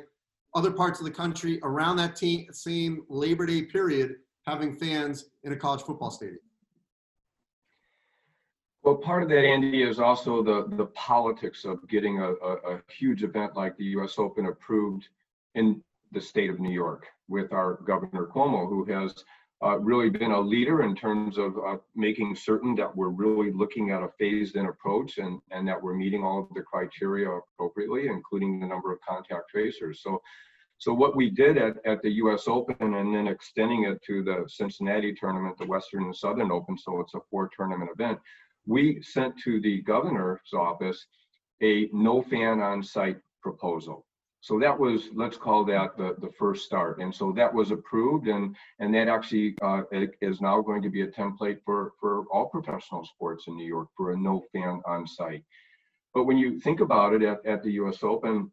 other 0.54 0.72
parts 0.72 0.98
of 0.98 1.04
the 1.04 1.12
country 1.12 1.60
around 1.62 1.96
that 1.96 2.16
team, 2.16 2.46
same 2.52 3.04
Labor 3.08 3.46
Day 3.46 3.62
period 3.62 4.16
having 4.46 4.74
fans 4.74 5.26
in 5.44 5.52
a 5.52 5.56
college 5.56 5.82
football 5.82 6.10
stadium? 6.10 6.40
Well, 8.82 8.96
part 8.96 9.22
of 9.22 9.28
that, 9.28 9.44
Andy, 9.44 9.82
is 9.82 10.00
also 10.00 10.42
the, 10.42 10.66
the 10.76 10.86
politics 10.86 11.64
of 11.64 11.86
getting 11.88 12.18
a, 12.18 12.32
a, 12.32 12.74
a 12.74 12.82
huge 12.88 13.22
event 13.22 13.56
like 13.56 13.76
the 13.76 13.84
US 13.96 14.18
Open 14.18 14.46
approved 14.46 15.08
in 15.54 15.82
the 16.10 16.20
state 16.20 16.50
of 16.50 16.58
New 16.58 16.72
York 16.72 17.06
with 17.28 17.52
our 17.52 17.74
Governor 17.84 18.26
Cuomo, 18.26 18.68
who 18.68 18.84
has 18.86 19.24
uh, 19.64 19.78
really 19.78 20.10
been 20.10 20.32
a 20.32 20.40
leader 20.40 20.82
in 20.82 20.96
terms 20.96 21.38
of 21.38 21.56
uh, 21.58 21.76
making 21.94 22.34
certain 22.34 22.74
that 22.74 22.94
we're 22.96 23.10
really 23.10 23.52
looking 23.52 23.90
at 23.90 24.02
a 24.02 24.08
phased 24.18 24.56
in 24.56 24.66
approach 24.66 25.18
and, 25.18 25.40
and 25.52 25.66
that 25.68 25.80
we're 25.80 25.94
meeting 25.94 26.24
all 26.24 26.40
of 26.40 26.48
the 26.54 26.62
criteria 26.62 27.30
appropriately, 27.30 28.08
including 28.08 28.58
the 28.58 28.66
number 28.66 28.92
of 28.92 28.98
contact 29.08 29.48
tracers. 29.48 30.00
So 30.02 30.20
so 30.78 30.92
what 30.92 31.14
we 31.14 31.30
did 31.30 31.58
at, 31.58 31.76
at 31.86 32.02
the 32.02 32.10
US 32.14 32.48
Open 32.48 32.94
and 32.94 33.14
then 33.14 33.28
extending 33.28 33.84
it 33.84 34.02
to 34.02 34.24
the 34.24 34.44
Cincinnati 34.48 35.14
tournament, 35.14 35.56
the 35.56 35.66
Western 35.66 36.02
and 36.06 36.16
Southern 36.16 36.50
Open, 36.50 36.76
so 36.76 36.98
it's 36.98 37.14
a 37.14 37.20
four 37.30 37.48
tournament 37.56 37.88
event, 37.94 38.18
we 38.66 39.02
sent 39.02 39.38
to 39.40 39.60
the 39.60 39.82
governor's 39.82 40.40
office 40.54 41.06
a 41.62 41.88
no 41.92 42.22
fan 42.22 42.60
on 42.60 42.82
site 42.82 43.18
proposal. 43.42 44.06
So 44.40 44.58
that 44.58 44.76
was, 44.76 45.08
let's 45.14 45.36
call 45.36 45.64
that 45.66 45.96
the, 45.96 46.16
the 46.18 46.32
first 46.36 46.64
start. 46.64 46.98
And 47.00 47.14
so 47.14 47.32
that 47.36 47.54
was 47.54 47.70
approved 47.70 48.26
and, 48.26 48.56
and 48.80 48.92
that 48.92 49.06
actually 49.06 49.54
uh, 49.62 49.82
is 50.20 50.40
now 50.40 50.60
going 50.60 50.82
to 50.82 50.90
be 50.90 51.02
a 51.02 51.06
template 51.06 51.58
for, 51.64 51.92
for 52.00 52.24
all 52.32 52.46
professional 52.46 53.04
sports 53.04 53.44
in 53.46 53.56
New 53.56 53.66
York 53.66 53.88
for 53.96 54.10
a 54.10 54.16
no 54.16 54.42
fan 54.52 54.82
on 54.84 55.06
site. 55.06 55.44
But 56.12 56.24
when 56.24 56.38
you 56.38 56.58
think 56.58 56.80
about 56.80 57.14
it 57.14 57.22
at, 57.22 57.44
at 57.46 57.62
the 57.62 57.70
US 57.82 58.02
Open, 58.02 58.50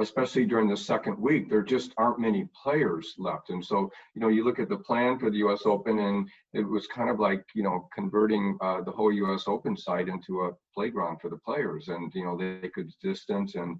especially 0.00 0.44
during 0.44 0.68
the 0.68 0.76
second 0.76 1.18
week, 1.18 1.48
there 1.48 1.62
just 1.62 1.92
aren't 1.96 2.18
many 2.18 2.48
players 2.62 3.14
left. 3.18 3.50
And 3.50 3.64
so, 3.64 3.90
you 4.14 4.20
know, 4.20 4.28
you 4.28 4.44
look 4.44 4.58
at 4.58 4.68
the 4.68 4.76
plan 4.76 5.18
for 5.18 5.30
the 5.30 5.38
US 5.38 5.62
Open 5.64 5.98
and 5.98 6.28
it 6.52 6.62
was 6.62 6.86
kind 6.86 7.08
of 7.08 7.18
like, 7.18 7.44
you 7.54 7.62
know, 7.62 7.88
converting 7.94 8.58
uh, 8.60 8.82
the 8.82 8.90
whole 8.90 9.12
US 9.12 9.44
Open 9.46 9.76
site 9.76 10.08
into 10.08 10.42
a 10.42 10.52
playground 10.74 11.20
for 11.20 11.30
the 11.30 11.38
players. 11.38 11.88
And, 11.88 12.12
you 12.14 12.24
know, 12.24 12.36
they 12.36 12.68
could 12.68 12.90
distance 13.02 13.54
and 13.54 13.78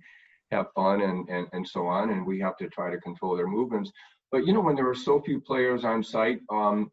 have 0.51 0.67
fun 0.75 1.03
and, 1.03 1.29
and, 1.29 1.49
and 1.53 1.67
so 1.67 1.87
on. 1.87 2.11
And 2.11 2.27
we 2.27 2.41
have 2.41 2.57
to 2.59 2.69
try 2.69 2.91
to 2.91 2.99
control 2.99 3.37
their 3.37 3.49
movements. 3.49 3.93
But, 4.33 4.47
you 4.47 4.55
know, 4.55 4.61
when 4.61 4.75
there 4.75 4.89
are 4.89 4.95
so 4.95 5.21
few 5.21 5.41
players 5.41 5.85
on 5.85 6.03
site, 6.03 6.41
um, 6.51 6.91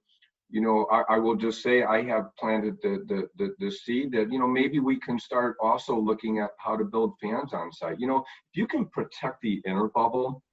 you 0.54 0.62
know, 0.62 0.86
I, 0.92 1.16
I, 1.16 1.18
will 1.18 1.36
just 1.36 1.64
say 1.64 1.82
I 1.82 2.04
have 2.04 2.26
planted 2.38 2.78
the, 2.84 3.04
the, 3.08 3.28
the 3.40 3.56
the 3.58 3.72
seed 3.72 4.12
that 4.12 4.32
you 4.32 4.38
know 4.38 4.48
maybe 4.48 4.80
we 4.80 5.00
can 5.00 5.18
start 5.18 5.58
also 5.60 6.00
looking 6.00 6.38
at 6.38 6.52
how 6.60 6.78
to 6.78 6.86
build 6.86 7.16
fans 7.20 7.56
on 7.56 7.72
site. 7.72 8.00
You 8.00 8.06
know, 8.06 8.18
if 8.20 8.56
you 8.56 8.68
can 8.68 8.86
protect 8.86 9.42
the 9.42 9.64
inner 9.66 9.88
bubble, 9.88 10.44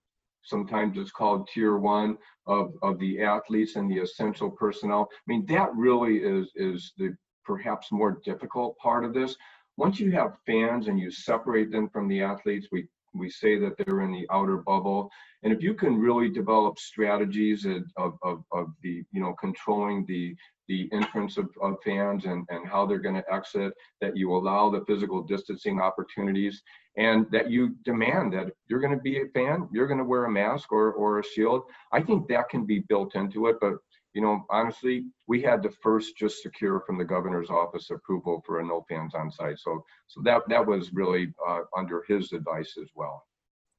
sometimes 0.42 0.96
it's 0.96 1.10
called 1.10 1.48
tier 1.52 1.76
one 1.76 2.16
of 2.46 2.72
of 2.82 2.98
the 2.98 3.20
athletes 3.20 3.76
and 3.76 3.90
the 3.90 3.98
essential 3.98 4.50
personnel. 4.50 5.06
I 5.12 5.24
mean, 5.26 5.44
that 5.46 5.68
really 5.76 6.16
is 6.16 6.50
is 6.56 6.94
the 6.96 7.14
perhaps 7.44 7.92
more 7.92 8.22
difficult 8.24 8.78
part 8.78 9.04
of 9.04 9.12
this. 9.12 9.36
Once 9.76 10.00
you 10.00 10.10
have 10.12 10.38
fans 10.46 10.88
and 10.88 10.98
you 10.98 11.10
separate 11.10 11.70
them 11.70 11.90
from 11.90 12.08
the 12.08 12.22
athletes, 12.22 12.68
we 12.72 12.86
we 13.14 13.28
say 13.28 13.58
that 13.58 13.74
they're 13.78 14.02
in 14.02 14.12
the 14.12 14.26
outer 14.30 14.58
bubble. 14.58 15.10
And 15.42 15.52
if 15.52 15.62
you 15.62 15.74
can 15.74 15.98
really 15.98 16.28
develop 16.28 16.78
strategies 16.78 17.66
of, 17.66 18.14
of, 18.22 18.44
of 18.52 18.68
the 18.82 19.02
you 19.12 19.20
know 19.20 19.34
controlling 19.40 20.04
the 20.06 20.34
the 20.68 20.88
entrance 20.92 21.36
of, 21.36 21.48
of 21.60 21.74
fans 21.84 22.26
and, 22.26 22.46
and 22.48 22.68
how 22.68 22.86
they're 22.86 23.00
going 23.00 23.16
to 23.16 23.32
exit 23.34 23.72
that 24.00 24.16
you 24.16 24.32
allow 24.32 24.70
the 24.70 24.84
physical 24.86 25.20
distancing 25.20 25.80
opportunities 25.80 26.62
and 26.96 27.26
that 27.32 27.50
you 27.50 27.74
demand 27.84 28.32
that 28.32 28.52
you're 28.68 28.78
going 28.78 28.96
to 28.96 29.02
be 29.02 29.20
a 29.20 29.26
fan 29.34 29.68
you're 29.72 29.88
going 29.88 29.98
to 29.98 30.04
wear 30.04 30.26
a 30.26 30.30
mask 30.30 30.70
or, 30.70 30.92
or 30.92 31.18
a 31.18 31.24
shield 31.24 31.62
i 31.92 32.00
think 32.00 32.28
that 32.28 32.48
can 32.48 32.64
be 32.64 32.84
built 32.88 33.16
into 33.16 33.48
it. 33.48 33.56
But 33.60 33.78
you 34.14 34.22
know, 34.22 34.44
honestly, 34.50 35.04
we 35.28 35.40
had 35.40 35.62
to 35.62 35.70
first 35.70 36.16
just 36.16 36.42
secure 36.42 36.80
from 36.80 36.98
the 36.98 37.04
governor's 37.04 37.50
office 37.50 37.90
approval 37.90 38.42
for 38.44 38.60
a 38.60 38.64
no 38.64 38.84
fans 38.88 39.14
on 39.14 39.30
site. 39.30 39.58
So, 39.58 39.84
so 40.08 40.20
that 40.24 40.42
that 40.48 40.66
was 40.66 40.92
really 40.92 41.32
uh, 41.48 41.60
under 41.76 42.04
his 42.08 42.32
advice 42.32 42.74
as 42.80 42.88
well. 42.94 43.24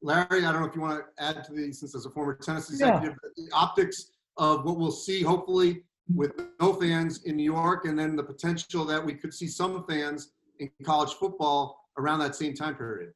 Larry, 0.02 0.46
I 0.46 0.52
don't 0.52 0.62
know 0.62 0.68
if 0.68 0.76
you 0.76 0.82
want 0.82 1.04
to 1.18 1.24
add 1.24 1.44
to 1.44 1.54
the, 1.54 1.72
since 1.72 1.94
as 1.96 2.06
a 2.06 2.10
former 2.10 2.36
tennis 2.36 2.70
executive, 2.70 3.16
yeah. 3.38 3.46
the 3.46 3.56
optics 3.56 4.12
of 4.38 4.66
what 4.66 4.78
we'll 4.78 4.92
see, 4.92 5.22
hopefully, 5.22 5.84
with 6.16 6.32
no 6.60 6.74
fans 6.74 7.24
in 7.24 7.36
New 7.36 7.44
York, 7.44 7.86
and 7.86 8.00
then 8.00 8.16
the 8.16 8.24
potential 8.24 8.84
that 8.86 9.06
we 9.06 9.14
could 9.14 9.34
see 9.34 9.48
some 9.48 9.86
fans 9.88 10.32
in 10.60 10.70
college 10.84 11.14
football 11.14 11.90
around 11.98 12.20
that 12.20 12.36
same 12.36 12.56
time 12.56 12.76
period. 12.76 13.14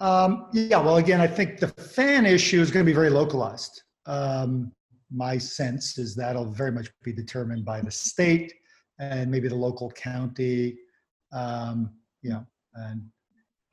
Um, 0.00 0.46
yeah, 0.52 0.78
well, 0.78 0.96
again, 0.96 1.20
I 1.20 1.26
think 1.26 1.58
the 1.58 1.68
fan 1.68 2.26
issue 2.26 2.60
is 2.60 2.70
going 2.70 2.84
to 2.84 2.88
be 2.88 2.94
very 2.94 3.10
localized. 3.10 3.82
Um, 4.06 4.72
my 5.14 5.38
sense 5.38 5.98
is 5.98 6.14
that'll 6.14 6.50
very 6.50 6.72
much 6.72 6.88
be 7.02 7.12
determined 7.12 7.64
by 7.64 7.80
the 7.80 7.90
state 7.90 8.52
and 8.98 9.30
maybe 9.30 9.48
the 9.48 9.54
local 9.54 9.90
county, 9.90 10.76
um, 11.32 11.90
you 12.22 12.30
know, 12.30 12.46
and 12.74 13.02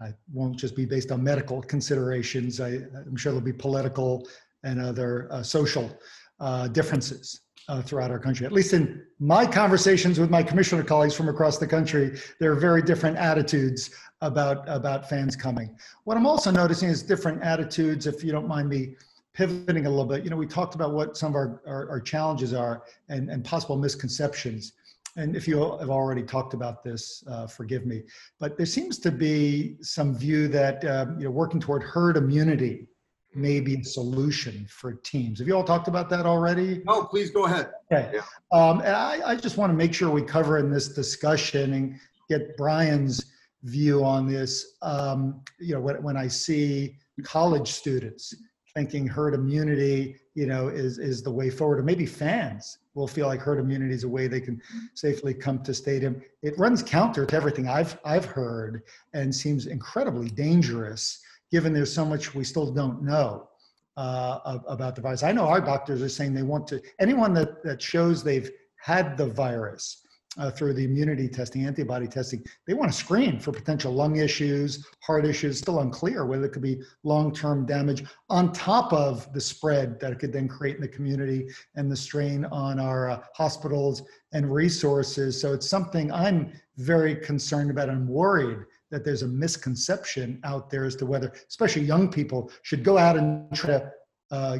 I 0.01 0.13
won't 0.32 0.58
just 0.58 0.75
be 0.75 0.86
based 0.86 1.12
on 1.12 1.23
medical 1.23 1.62
considerations. 1.62 2.60
I, 2.60 2.69
am 2.69 3.15
sure 3.15 3.32
there'll 3.32 3.45
be 3.45 3.54
political 3.54 4.27
and 4.63 4.80
other 4.82 5.27
uh, 5.32 5.43
social 5.43 5.97
uh, 6.39 6.67
differences 6.67 7.41
uh, 7.69 7.82
throughout 7.82 8.10
our 8.10 8.19
country. 8.19 8.45
At 8.45 8.51
least 8.51 8.73
in 8.73 9.04
my 9.19 9.45
conversations 9.45 10.19
with 10.19 10.30
my 10.30 10.41
commissioner 10.41 10.84
colleagues 10.84 11.15
from 11.15 11.30
across 11.30 11.58
the 11.58 11.67
country, 11.67 12.19
there 12.39 12.51
are 12.51 12.60
very 12.60 12.82
different 12.82 13.17
attitudes 13.17 13.91
about 14.21 14.67
about 14.67 15.08
fans 15.08 15.36
coming. 15.36 15.75
What 16.04 16.17
I'm 16.17 16.25
also 16.25 16.51
noticing 16.51 16.89
is 16.89 17.04
different 17.04 17.41
attitudes, 17.43 18.08
if 18.08 18.23
you 18.23 18.32
don't 18.32 18.47
mind 18.47 18.69
me 18.69 18.95
pivoting 19.34 19.86
a 19.86 19.89
little 19.89 20.06
bit, 20.06 20.24
you 20.24 20.30
know, 20.30 20.36
we 20.36 20.46
talked 20.46 20.76
about 20.76 20.94
what 20.94 21.15
some 21.15 21.32
of 21.32 21.36
our, 21.36 21.62
our, 21.65 21.89
our 21.89 22.02
challenges 22.02 22.54
are 22.54 22.84
and, 23.10 23.30
and 23.30 23.44
possible 23.44 23.78
misconceptions. 23.78 24.74
And 25.17 25.36
if 25.36 25.48
you 25.48 25.58
have 25.80 25.89
already 25.89 26.24
talked 26.24 26.54
about 26.54 26.84
this, 26.84 27.24
uh, 27.30 27.48
forgive 27.48 27.86
me, 27.86 28.04
but 28.39 28.58
there 28.58 28.65
seems 28.65 28.98
to 29.00 29.12
be 29.12 29.76
some 29.82 30.15
view 30.15 30.48
that, 30.50 30.84
um, 30.86 31.17
you 31.20 31.26
know, 31.26 31.32
working 31.32 31.60
toward 31.60 31.84
herd 31.84 32.17
immunity 32.17 32.88
may 33.34 33.60
be 33.62 33.76
a 33.76 33.84
solution 33.84 34.65
for 34.70 34.94
teams. 34.94 35.39
Have 35.39 35.48
you 35.48 35.56
all 35.56 35.63
talked 35.63 35.88
about 35.88 36.10
that 36.10 36.26
already? 36.26 36.82
No, 36.86 37.04
please 37.06 37.32
go 37.32 37.46
ahead. 37.46 37.72
Okay. 37.91 38.12
Yeah. 38.15 38.22
Um, 38.52 38.80
and 38.80 38.96
I, 38.96 39.22
I 39.26 39.36
just 39.36 39.58
want 39.58 39.72
to 39.72 39.76
make 39.76 39.94
sure 39.94 40.10
we 40.10 40.22
cover 40.22 40.58
in 40.58 40.70
this 40.70 40.89
discussion 40.89 41.74
and 41.74 42.00
get 42.30 42.58
Brian's 42.58 43.34
view 43.63 44.04
on 44.04 44.28
this. 44.28 44.78
Um, 44.82 45.41
you 45.60 45.74
know, 45.74 45.82
when, 45.82 46.04
when 46.04 46.17
I 46.17 46.28
see 46.28 46.98
college 47.24 47.70
students 47.70 48.34
thinking 48.73 49.07
herd 49.07 49.34
immunity, 49.34 50.15
you 50.34 50.45
know, 50.45 50.67
is, 50.67 50.97
is 50.97 51.21
the 51.21 51.31
way 51.31 51.49
forward, 51.49 51.79
or 51.79 51.84
maybe 51.84 52.05
fans 52.05 52.77
will 52.93 53.07
feel 53.07 53.27
like 53.27 53.39
herd 53.39 53.60
immunity 53.60 53.93
is 53.93 54.03
a 54.03 54.10
way 54.10 54.27
they 54.27 54.41
can 54.41 54.62
safely 54.95 55.34
come 55.34 55.63
to 55.63 55.73
stadium. 55.73 56.21
It 56.41 56.57
runs 56.57 56.84
counter 56.84 57.25
to 57.25 57.36
everything 57.36 57.67
I've, 57.67 57.97
I've 58.03 58.25
heard 58.25 58.84
and 59.13 59.34
seems 59.34 59.67
incredibly 59.67 60.29
dangerous 60.29 61.21
given 61.51 61.73
there's 61.73 61.93
so 61.93 62.05
much 62.05 62.34
we 62.34 62.43
still 62.43 62.71
don't 62.71 63.03
know 63.03 63.49
uh, 63.97 64.60
about 64.67 64.95
the 64.95 65.01
virus. 65.01 65.21
I 65.21 65.34
know 65.34 65.47
our 65.47 65.62
doctors 65.62 66.01
are 66.01 66.10
saying 66.10 66.34
they 66.34 66.43
want 66.43 66.65
to, 66.67 66.81
anyone 66.99 67.34
that, 67.34 67.63
that 67.63 67.81
shows 67.81 68.23
they've 68.23 68.49
had 68.77 69.17
the 69.17 69.27
virus 69.27 70.05
uh, 70.38 70.50
through 70.50 70.74
the 70.74 70.86
immunity 70.86 71.28
testing, 71.28 71.65
antibody 71.65 72.08
testing, 72.08 72.44
they 72.65 72.74
want 72.74 72.91
to 72.91 72.98
screen 72.98 73.39
for 73.39 73.52
potential 73.52 73.91
lung 73.91 74.17
issues, 74.17 74.86
heart 75.02 75.26
issues, 75.26 75.58
still 75.58 75.80
unclear 75.80 76.26
whether 76.26 76.46
it 76.46 76.54
could 76.54 76.62
be 76.62 76.82
long-term 77.04 77.65
damage 77.65 78.04
on 78.30 78.52
top 78.54 78.94
of 78.94 79.32
the 79.34 79.41
spread 79.41 80.00
that 80.00 80.12
it 80.12 80.20
could 80.20 80.32
then 80.32 80.48
create 80.48 80.76
in 80.76 80.82
the 80.82 80.88
community 80.88 81.48
and 81.76 81.91
the 81.91 81.96
strain 81.96 82.46
on 82.46 82.80
our 82.80 83.10
uh, 83.10 83.22
hospitals 83.34 84.04
and 84.32 84.54
resources. 84.54 85.39
So 85.39 85.54
it's 85.54 85.70
something 85.70 86.12
I'm 86.12 86.54
very 86.78 87.15
concerned 87.15 87.70
about 87.70 87.89
and 87.89 88.08
worried 88.08 88.60
that 88.89 89.04
there's 89.04 89.24
a 89.24 89.28
misconception 89.28 90.39
out 90.44 90.70
there 90.70 90.86
as 90.86 90.96
to 90.98 91.06
whether, 91.06 91.34
especially 91.50 91.84
young 91.84 92.10
people, 92.10 92.52
should 92.63 92.84
go 92.84 92.98
out 92.98 93.17
and 93.17 93.54
try 93.54 93.72
to 93.72 93.91
uh, 94.32 94.60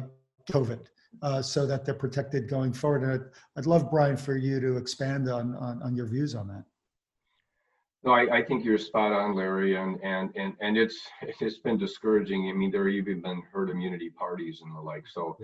COVID 0.50 0.86
uh, 1.20 1.42
so 1.42 1.66
that 1.66 1.84
they're 1.84 1.94
protected 1.94 2.48
going 2.48 2.72
forward. 2.72 3.02
And 3.02 3.12
I'd, 3.12 3.28
I'd 3.56 3.66
love, 3.66 3.90
Brian, 3.90 4.16
for 4.16 4.36
you 4.36 4.60
to 4.60 4.76
expand 4.76 5.28
on, 5.28 5.54
on, 5.56 5.82
on 5.82 5.94
your 5.94 6.06
views 6.06 6.34
on 6.34 6.48
that. 6.48 6.64
No, 8.04 8.12
I, 8.12 8.38
I 8.38 8.42
think 8.42 8.64
you're 8.64 8.78
spot 8.78 9.12
on, 9.12 9.36
Larry, 9.36 9.76
and, 9.76 10.00
and, 10.02 10.30
and, 10.34 10.54
and 10.60 10.76
it's, 10.76 10.98
it's 11.40 11.58
been 11.58 11.78
discouraging. 11.78 12.48
I 12.48 12.52
mean, 12.52 12.70
there 12.70 12.86
have 12.86 12.94
even 12.94 13.20
been 13.20 13.42
herd 13.52 13.70
immunity 13.70 14.10
parties 14.10 14.60
and 14.62 14.74
the 14.74 14.80
like, 14.80 15.04
so. 15.06 15.36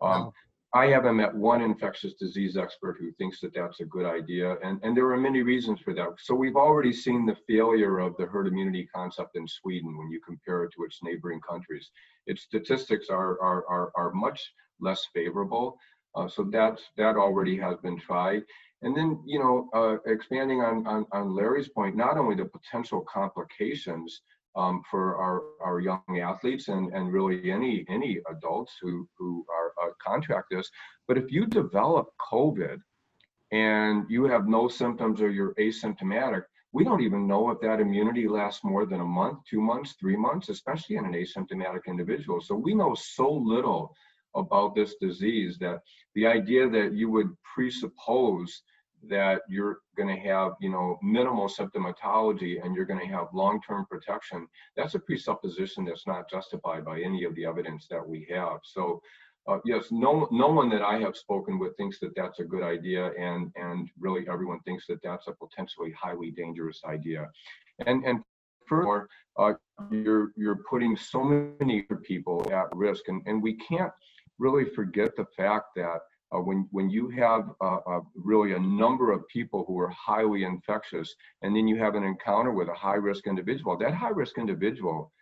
Um, 0.00 0.30
I 0.74 0.86
haven't 0.86 1.16
met 1.16 1.34
one 1.34 1.62
infectious 1.62 2.14
disease 2.14 2.56
expert 2.56 2.96
who 2.98 3.12
thinks 3.12 3.40
that 3.40 3.54
that's 3.54 3.80
a 3.80 3.84
good 3.84 4.04
idea, 4.04 4.56
and, 4.62 4.78
and 4.82 4.96
there 4.96 5.10
are 5.10 5.16
many 5.16 5.42
reasons 5.42 5.80
for 5.80 5.94
that. 5.94 6.08
So 6.18 6.34
we've 6.34 6.56
already 6.56 6.92
seen 6.92 7.24
the 7.24 7.36
failure 7.48 7.98
of 7.98 8.16
the 8.18 8.26
herd 8.26 8.46
immunity 8.46 8.88
concept 8.94 9.36
in 9.36 9.46
Sweden 9.48 9.96
when 9.96 10.10
you 10.10 10.20
compare 10.20 10.64
it 10.64 10.72
to 10.76 10.84
its 10.84 10.98
neighboring 11.02 11.40
countries. 11.40 11.90
Its 12.26 12.42
statistics 12.42 13.08
are, 13.08 13.40
are, 13.40 13.64
are, 13.68 13.92
are 13.94 14.12
much 14.12 14.52
less 14.80 15.06
favorable, 15.14 15.78
uh, 16.14 16.28
so 16.28 16.42
that's, 16.44 16.82
that 16.96 17.16
already 17.16 17.56
has 17.56 17.76
been 17.78 17.98
tried. 17.98 18.42
And 18.82 18.94
then, 18.94 19.22
you 19.24 19.38
know, 19.38 19.70
uh, 19.72 19.96
expanding 20.10 20.60
on, 20.60 20.86
on, 20.86 21.06
on 21.12 21.34
Larry's 21.34 21.68
point, 21.68 21.96
not 21.96 22.18
only 22.18 22.34
the 22.34 22.44
potential 22.44 23.02
complications 23.02 24.20
um, 24.56 24.82
for 24.90 25.16
our, 25.16 25.42
our 25.62 25.80
young 25.80 26.02
athletes 26.20 26.68
and, 26.68 26.92
and 26.94 27.12
really 27.12 27.50
any, 27.50 27.84
any 27.88 28.18
adults 28.30 28.72
who, 28.80 29.06
who 29.18 29.44
are 29.50 29.88
uh, 29.88 29.92
contract 30.04 30.48
this, 30.50 30.70
but 31.06 31.18
if 31.18 31.30
you 31.30 31.46
develop 31.46 32.08
COVID 32.32 32.78
and 33.52 34.04
you 34.08 34.24
have 34.24 34.48
no 34.48 34.66
symptoms 34.68 35.20
or 35.20 35.30
you're 35.30 35.54
asymptomatic, 35.54 36.42
we 36.72 36.84
don't 36.84 37.02
even 37.02 37.26
know 37.26 37.50
if 37.50 37.60
that 37.60 37.80
immunity 37.80 38.28
lasts 38.28 38.64
more 38.64 38.86
than 38.86 39.00
a 39.00 39.04
month, 39.04 39.38
two 39.48 39.60
months, 39.60 39.94
three 40.00 40.16
months, 40.16 40.48
especially 40.48 40.96
in 40.96 41.04
an 41.04 41.12
asymptomatic 41.12 41.86
individual. 41.86 42.40
So 42.40 42.54
we 42.54 42.74
know 42.74 42.94
so 42.94 43.30
little 43.30 43.94
about 44.34 44.74
this 44.74 44.94
disease 45.00 45.56
that 45.58 45.80
the 46.14 46.26
idea 46.26 46.68
that 46.68 46.92
you 46.92 47.10
would 47.10 47.30
presuppose 47.54 48.62
that 49.08 49.42
you're 49.48 49.78
going 49.96 50.08
to 50.08 50.20
have 50.20 50.52
you 50.60 50.70
know 50.70 50.98
minimal 51.02 51.48
symptomatology 51.48 52.64
and 52.64 52.74
you're 52.74 52.84
going 52.84 53.00
to 53.00 53.06
have 53.06 53.28
long-term 53.32 53.86
protection 53.90 54.46
that's 54.76 54.94
a 54.94 54.98
presupposition 54.98 55.84
that's 55.84 56.06
not 56.06 56.28
justified 56.30 56.84
by 56.84 57.00
any 57.00 57.24
of 57.24 57.34
the 57.34 57.44
evidence 57.44 57.86
that 57.88 58.06
we 58.06 58.26
have. 58.30 58.58
So 58.62 59.00
uh, 59.48 59.58
yes 59.64 59.86
no 59.90 60.26
no 60.32 60.48
one 60.48 60.68
that 60.68 60.82
i 60.82 60.98
have 60.98 61.16
spoken 61.16 61.56
with 61.56 61.76
thinks 61.76 62.00
that 62.00 62.12
that's 62.16 62.40
a 62.40 62.44
good 62.44 62.64
idea 62.64 63.12
and 63.16 63.52
and 63.54 63.88
really 63.98 64.26
everyone 64.28 64.58
thinks 64.60 64.86
that 64.88 65.00
that's 65.04 65.28
a 65.28 65.32
potentially 65.32 65.92
highly 65.92 66.30
dangerous 66.30 66.80
idea. 66.84 67.28
And 67.86 68.04
and 68.04 68.22
furthermore 68.66 69.08
uh, 69.38 69.52
you're 69.90 70.32
you're 70.36 70.62
putting 70.68 70.96
so 70.96 71.22
many 71.22 71.86
people 72.02 72.50
at 72.52 72.74
risk 72.74 73.08
and 73.08 73.22
and 73.26 73.42
we 73.42 73.54
can't 73.54 73.92
really 74.38 74.64
forget 74.64 75.16
the 75.16 75.26
fact 75.36 75.66
that 75.76 76.00
uh, 76.34 76.40
when 76.40 76.68
when 76.70 76.90
you 76.90 77.08
have 77.10 77.50
uh, 77.60 77.78
uh, 77.86 78.00
really 78.14 78.52
a 78.52 78.58
number 78.58 79.12
of 79.12 79.26
people 79.28 79.64
who 79.66 79.78
are 79.78 79.90
highly 79.90 80.44
infectious, 80.44 81.14
and 81.42 81.54
then 81.54 81.68
you 81.68 81.76
have 81.76 81.94
an 81.94 82.04
encounter 82.04 82.52
with 82.52 82.68
a 82.68 82.74
high 82.74 82.94
risk 82.94 83.26
individual, 83.26 83.76
that 83.76 83.94
high 83.94 84.10
risk 84.10 84.38
individual 84.38 85.12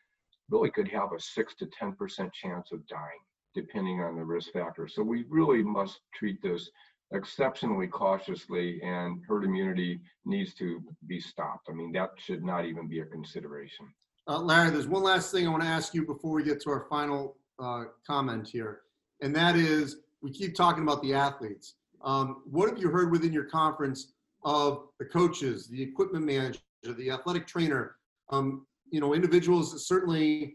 really 0.51 0.71
could 0.71 0.89
have 0.89 1.13
a 1.13 1.21
six 1.21 1.55
to 1.57 1.67
ten 1.79 1.93
percent 1.93 2.33
chance 2.33 2.73
of 2.73 2.87
dying, 2.87 3.23
depending 3.55 4.01
on 4.01 4.17
the 4.17 4.25
risk 4.25 4.53
factor. 4.53 4.89
So 4.89 5.03
we 5.03 5.25
really 5.29 5.63
must 5.63 6.01
treat 6.15 6.41
this 6.43 6.71
exceptionally 7.13 7.87
cautiously, 7.87 8.81
and 8.83 9.23
herd 9.29 9.45
immunity 9.45 10.01
needs 10.25 10.55
to 10.55 10.83
be 11.07 11.21
stopped. 11.21 11.69
I 11.69 11.73
mean, 11.73 11.93
that 11.93 12.11
should 12.17 12.43
not 12.43 12.65
even 12.65 12.89
be 12.89 13.01
a 13.01 13.05
consideration. 13.05 13.87
Uh, 14.27 14.41
Larry, 14.41 14.71
there's 14.71 14.89
one 14.89 15.03
last 15.03 15.31
thing 15.31 15.47
I 15.47 15.51
want 15.51 15.63
to 15.63 15.69
ask 15.69 15.93
you 15.95 16.07
before 16.07 16.33
we 16.33 16.43
get 16.43 16.63
to 16.63 16.71
our 16.71 16.87
final 16.89 17.37
uh, 17.63 17.85
comment 18.07 18.49
here, 18.49 18.81
and 19.21 19.37
that 19.37 19.55
is 19.55 19.99
we 20.25 20.33
keep 20.33 20.55
talking 20.55 20.83
about 20.83 21.03
the 21.03 21.13
athletes. 21.13 21.75
Um, 22.03 22.43
what 22.51 22.69
have 22.71 22.79
you 22.79 22.89
heard 22.89 23.13
within 23.13 23.33
your 23.33 23.45
conference 23.45 24.15
of 24.43 24.89
the 24.99 25.05
coaches, 25.05 25.69
the 25.69 25.81
equipment 25.81 26.25
manager, 26.25 26.61
the 26.83 27.11
athletic 27.11 27.47
trainer? 27.47 27.97
Um, 28.31 28.67
you 28.91 29.01
know, 29.01 29.13
individuals 29.13 29.87
certainly, 29.87 30.55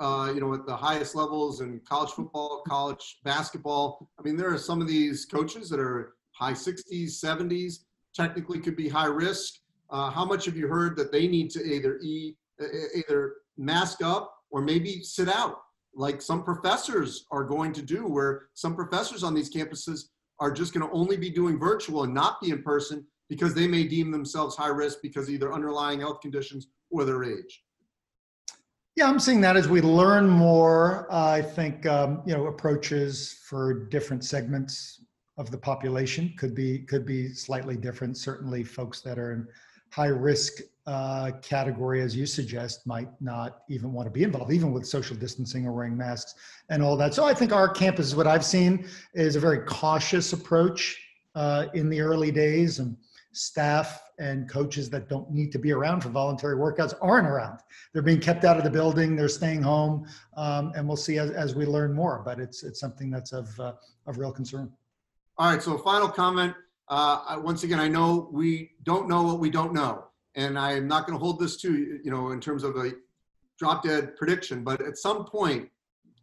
uh, 0.00 0.32
you 0.34 0.40
know, 0.40 0.52
at 0.52 0.66
the 0.66 0.76
highest 0.76 1.14
levels 1.14 1.62
in 1.62 1.80
college 1.88 2.10
football, 2.10 2.62
college 2.68 3.18
basketball. 3.24 4.10
I 4.18 4.22
mean, 4.22 4.36
there 4.36 4.52
are 4.52 4.58
some 4.58 4.82
of 4.82 4.86
these 4.86 5.24
coaches 5.24 5.70
that 5.70 5.80
are 5.80 6.14
high 6.32 6.52
60s, 6.52 7.12
70s, 7.24 7.84
technically 8.14 8.58
could 8.60 8.76
be 8.76 8.86
high 8.88 9.06
risk. 9.06 9.54
Uh, 9.88 10.10
how 10.10 10.26
much 10.26 10.44
have 10.44 10.58
you 10.58 10.68
heard 10.68 10.94
that 10.96 11.10
they 11.10 11.26
need 11.26 11.50
to 11.52 11.64
either 11.64 11.98
e, 12.00 12.34
either 12.94 13.36
mask 13.56 14.02
up 14.02 14.34
or 14.50 14.60
maybe 14.60 15.02
sit 15.02 15.28
out? 15.28 15.56
Like 15.96 16.20
some 16.20 16.44
professors 16.44 17.26
are 17.30 17.42
going 17.42 17.72
to 17.72 17.82
do, 17.82 18.06
where 18.06 18.48
some 18.54 18.76
professors 18.76 19.24
on 19.24 19.34
these 19.34 19.52
campuses 19.52 20.04
are 20.38 20.52
just 20.52 20.74
going 20.74 20.86
to 20.86 20.94
only 20.94 21.16
be 21.16 21.30
doing 21.30 21.58
virtual 21.58 22.04
and 22.04 22.12
not 22.12 22.40
be 22.40 22.50
in 22.50 22.62
person 22.62 23.04
because 23.28 23.54
they 23.54 23.66
may 23.66 23.84
deem 23.84 24.10
themselves 24.10 24.54
high 24.54 24.68
risk 24.68 24.98
because 25.02 25.30
either 25.30 25.52
underlying 25.52 26.00
health 26.00 26.20
conditions 26.20 26.68
or 26.90 27.04
their 27.04 27.24
age. 27.24 27.64
Yeah, 28.94 29.08
I'm 29.08 29.18
seeing 29.18 29.40
that 29.42 29.56
as 29.56 29.68
we 29.68 29.80
learn 29.80 30.28
more. 30.28 31.06
Uh, 31.10 31.26
I 31.26 31.42
think 31.42 31.86
um, 31.86 32.22
you 32.26 32.34
know 32.34 32.46
approaches 32.46 33.40
for 33.46 33.86
different 33.88 34.24
segments 34.24 35.02
of 35.38 35.50
the 35.50 35.58
population 35.58 36.34
could 36.38 36.54
be 36.54 36.80
could 36.80 37.04
be 37.04 37.32
slightly 37.34 37.76
different. 37.76 38.16
Certainly, 38.16 38.64
folks 38.64 39.00
that 39.02 39.18
are 39.18 39.32
in 39.32 39.46
high 39.90 40.06
risk 40.06 40.62
uh, 40.86 41.32
category, 41.42 42.00
as 42.00 42.14
you 42.14 42.26
suggest, 42.26 42.86
might 42.86 43.08
not 43.20 43.62
even 43.68 43.92
want 43.92 44.06
to 44.06 44.10
be 44.10 44.22
involved, 44.22 44.52
even 44.52 44.72
with 44.72 44.86
social 44.86 45.16
distancing 45.16 45.66
or 45.66 45.72
wearing 45.72 45.96
masks 45.96 46.34
and 46.68 46.82
all 46.82 46.96
that. 46.96 47.12
So 47.12 47.24
I 47.24 47.34
think 47.34 47.52
our 47.52 47.68
campus, 47.68 48.14
what 48.14 48.26
I've 48.26 48.44
seen, 48.44 48.86
is 49.14 49.34
a 49.34 49.40
very 49.40 49.60
cautious 49.66 50.32
approach 50.32 51.00
uh, 51.34 51.66
in 51.74 51.90
the 51.90 52.00
early 52.00 52.30
days, 52.30 52.78
and 52.78 52.96
staff 53.32 54.02
and 54.18 54.48
coaches 54.48 54.88
that 54.88 55.08
don't 55.08 55.30
need 55.30 55.52
to 55.52 55.58
be 55.58 55.70
around 55.72 56.00
for 56.00 56.08
voluntary 56.08 56.56
workouts 56.56 56.94
aren't 57.02 57.26
around. 57.26 57.58
They're 57.92 58.00
being 58.00 58.20
kept 58.20 58.44
out 58.44 58.56
of 58.56 58.64
the 58.64 58.70
building. 58.70 59.14
They're 59.14 59.28
staying 59.28 59.62
home, 59.62 60.06
um, 60.36 60.72
and 60.74 60.88
we'll 60.88 60.96
see 60.96 61.18
as, 61.18 61.30
as 61.32 61.54
we 61.54 61.66
learn 61.66 61.92
more. 61.92 62.22
But 62.24 62.40
it's 62.40 62.62
it's 62.62 62.80
something 62.80 63.10
that's 63.10 63.32
of 63.32 63.60
uh, 63.60 63.72
of 64.06 64.18
real 64.18 64.32
concern. 64.32 64.72
All 65.36 65.50
right. 65.50 65.62
So 65.62 65.76
final 65.76 66.08
comment. 66.08 66.54
Uh, 66.88 67.40
once 67.42 67.64
again, 67.64 67.80
I 67.80 67.88
know 67.88 68.28
we 68.32 68.72
don't 68.84 69.08
know 69.08 69.22
what 69.22 69.38
we 69.38 69.50
don't 69.50 69.72
know 69.72 70.04
and 70.36 70.58
I 70.58 70.72
am 70.72 70.86
not 70.86 71.06
going 71.06 71.18
to 71.18 71.22
hold 71.22 71.40
this 71.40 71.56
to 71.62 72.00
you 72.04 72.10
know 72.10 72.30
in 72.30 72.40
terms 72.40 72.62
of 72.62 72.76
a 72.76 72.92
drop 73.58 73.82
dead 73.82 74.16
prediction, 74.16 74.62
but 74.62 74.80
at 74.82 74.98
some 74.98 75.24
point, 75.24 75.68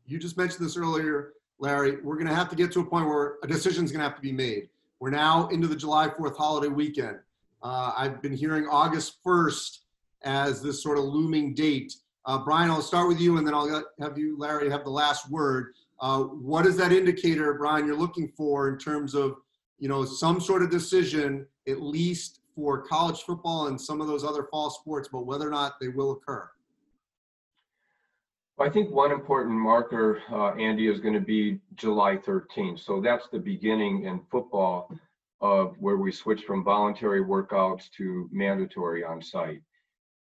you 0.06 0.20
just 0.20 0.38
mentioned 0.38 0.64
this 0.66 0.78
earlier, 0.78 1.34
Larry, 1.58 1.98
we're 2.02 2.16
going 2.16 2.28
to 2.28 2.36
have 2.36 2.50
to 2.50 2.56
get 2.56 2.72
to 2.74 2.80
a 2.80 2.86
point 2.86 3.08
where 3.08 3.38
a 3.44 3.48
decision 3.48 3.84
is 3.84 3.92
going 3.92 4.04
to 4.04 4.08
have 4.08 4.16
to 4.16 4.22
be 4.22 4.32
made. 4.32 4.70
We're 5.00 5.10
now 5.10 5.48
into 5.48 5.68
the 5.68 5.76
July 5.76 6.10
4th 6.10 6.38
holiday 6.38 6.68
weekend. 6.68 7.18
Uh, 7.64 7.92
I've 7.98 8.22
been 8.22 8.34
hearing 8.34 8.68
August 8.68 9.24
1st 9.26 9.80
as 10.24 10.62
this 10.62 10.84
sort 10.84 11.00
of 11.00 11.06
looming 11.06 11.56
date. 11.56 11.96
Uh, 12.28 12.38
Brian, 12.38 12.70
I'll 12.70 12.84
start 12.84 13.08
with 13.08 13.20
you, 13.20 13.38
and 13.38 13.48
then 13.48 13.56
I'll 13.56 13.84
have 14.00 14.18
you, 14.18 14.38
Larry, 14.38 14.70
have 14.70 14.84
the 14.84 14.92
last 14.92 15.30
word. 15.32 15.74
Uh, 16.00 16.20
what 16.20 16.68
is 16.68 16.78
that 16.78 16.92
indicator, 16.92 17.56
Brian, 17.56 17.88
you're 17.88 17.98
looking 17.98 18.32
for 18.38 18.70
in 18.70 18.78
terms 18.78 19.16
of, 19.16 19.38
you 19.84 19.90
know, 19.90 20.06
some 20.06 20.40
sort 20.40 20.64
of 20.64 20.70
decision, 20.70 21.46
at 21.68 21.82
least 21.82 22.40
for 22.56 22.84
college 22.84 23.24
football 23.24 23.68
and 23.68 23.80
some 23.80 24.00
of 24.00 24.08
those 24.08 24.24
other 24.24 24.48
fall 24.50 24.70
sports, 24.70 25.10
but 25.12 25.26
whether 25.26 25.46
or 25.46 25.52
not 25.52 25.74
they 25.82 25.90
will 25.90 26.14
occur? 26.14 26.50
I 28.58 28.70
think 28.70 28.92
one 28.92 29.12
important 29.12 29.56
marker, 29.56 30.22
uh, 30.32 30.52
Andy, 30.52 30.88
is 30.88 31.02
going 31.02 31.16
to 31.16 31.20
be 31.20 31.60
July 31.76 32.16
13th. 32.16 32.80
So 32.80 33.02
that's 33.02 33.28
the 33.28 33.40
beginning 33.40 34.06
in 34.06 34.22
football 34.32 34.90
of 35.42 35.76
where 35.80 35.98
we 35.98 36.14
switch 36.14 36.44
from 36.44 36.64
voluntary 36.64 37.22
workouts 37.22 37.92
to 37.98 38.30
mandatory 38.32 39.04
on 39.04 39.22
site. 39.22 39.62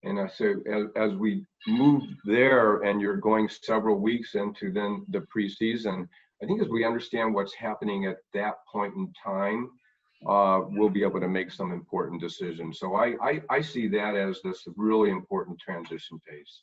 And 0.02 0.18
I 0.18 0.26
say, 0.26 0.54
as, 0.68 0.86
as 0.96 1.12
we 1.14 1.46
move 1.68 2.02
there 2.24 2.82
and 2.82 3.00
you're 3.00 3.16
going 3.16 3.48
several 3.48 4.00
weeks 4.00 4.34
into 4.34 4.72
then 4.72 5.06
the 5.10 5.24
preseason, 5.32 6.08
I 6.42 6.46
think 6.46 6.60
as 6.60 6.68
we 6.68 6.84
understand 6.84 7.34
what's 7.34 7.54
happening 7.54 8.06
at 8.06 8.16
that 8.34 8.54
point 8.70 8.94
in 8.96 9.12
time, 9.24 9.70
uh, 10.26 10.62
we'll 10.68 10.88
be 10.88 11.04
able 11.04 11.20
to 11.20 11.28
make 11.28 11.52
some 11.52 11.72
important 11.72 12.20
decisions. 12.20 12.80
So 12.80 12.94
I, 12.94 13.14
I, 13.22 13.42
I 13.48 13.60
see 13.60 13.86
that 13.88 14.16
as 14.16 14.40
this 14.42 14.64
really 14.76 15.10
important 15.10 15.58
transition 15.60 16.20
phase. 16.26 16.62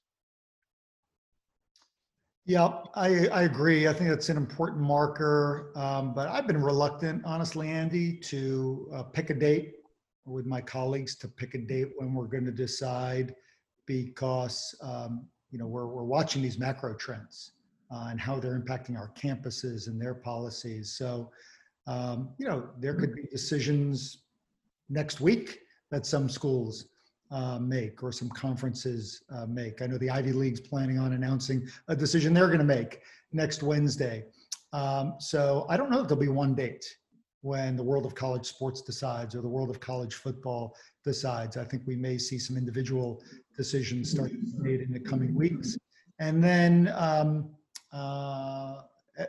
Yeah, 2.46 2.82
I, 2.96 3.28
I 3.28 3.44
agree. 3.44 3.88
I 3.88 3.94
think 3.94 4.10
that's 4.10 4.30
an 4.30 4.38
important 4.38 4.82
marker. 4.82 5.72
Um, 5.76 6.14
but 6.14 6.28
I've 6.28 6.48
been 6.48 6.62
reluctant, 6.62 7.24
honestly, 7.26 7.70
Andy, 7.70 8.18
to 8.18 8.90
uh, 8.94 9.04
pick 9.04 9.30
a 9.30 9.34
date 9.34 9.76
with 10.26 10.46
my 10.46 10.60
colleagues 10.62 11.16
to 11.18 11.28
pick 11.28 11.54
a 11.54 11.60
date 11.60 11.92
when 11.98 12.14
we're 12.14 12.28
going 12.28 12.46
to 12.46 12.52
decide 12.52 13.36
because, 13.86 14.76
um, 14.82 15.28
you 15.52 15.60
know, 15.60 15.68
we're, 15.68 15.88
we're 15.88 16.04
watching 16.04 16.42
these 16.42 16.58
macro 16.58 16.96
trends 16.96 17.54
uh, 17.92 18.08
and 18.10 18.20
how 18.20 18.40
they're 18.40 18.60
impacting 18.60 18.98
our 18.98 19.12
campuses 19.20 19.88
and 19.88 20.02
their 20.02 20.14
policies. 20.14 20.96
So, 20.98 21.32
um, 21.88 22.30
you 22.38 22.48
know, 22.48 22.70
there 22.80 22.94
could 22.94 23.16
be 23.16 23.24
decisions 23.24 24.24
next 24.90 25.22
week 25.22 25.60
that 25.92 26.06
some 26.06 26.30
schools 26.30 26.86
uh, 27.32 27.60
make 27.60 28.04
or 28.04 28.12
some 28.12 28.30
conferences 28.30 29.24
uh, 29.32 29.46
make. 29.46 29.82
I 29.82 29.88
know 29.88 29.98
the 29.98 30.10
Ivy 30.10 30.34
League's 30.34 30.60
planning 30.60 30.98
on 31.00 31.14
announcing 31.14 31.68
a 31.88 31.96
decision 31.96 32.34
they're 32.34 32.48
going 32.48 32.60
to 32.60 32.64
make 32.64 33.02
next 33.32 33.64
Wednesday. 33.64 34.26
Um, 34.74 35.16
so 35.20 35.66
I 35.70 35.78
don't 35.78 35.90
know 35.90 36.02
if 36.02 36.08
there'll 36.08 36.22
be 36.22 36.28
one 36.28 36.56
date 36.56 36.86
when 37.42 37.76
the 37.76 37.84
world 37.84 38.06
of 38.06 38.16
college 38.16 38.46
sports 38.46 38.82
decides 38.82 39.36
or 39.36 39.42
the 39.42 39.48
world 39.48 39.70
of 39.70 39.80
college 39.80 40.16
football 40.16 40.76
decides. 41.04 41.56
I 41.58 41.64
think 41.64 41.84
we 41.86 41.96
may 41.96 42.18
see 42.18 42.38
some 42.38 42.58
individual 42.58 43.24
decisions 43.56 44.12
start 44.12 44.32
to 44.32 44.38
be 44.38 44.58
made 44.58 44.82
in 44.82 44.92
the 44.92 45.00
coming 45.00 45.34
weeks. 45.34 45.78
And 46.20 46.44
then, 46.44 46.92
um, 46.96 47.50
uh, 47.92 48.82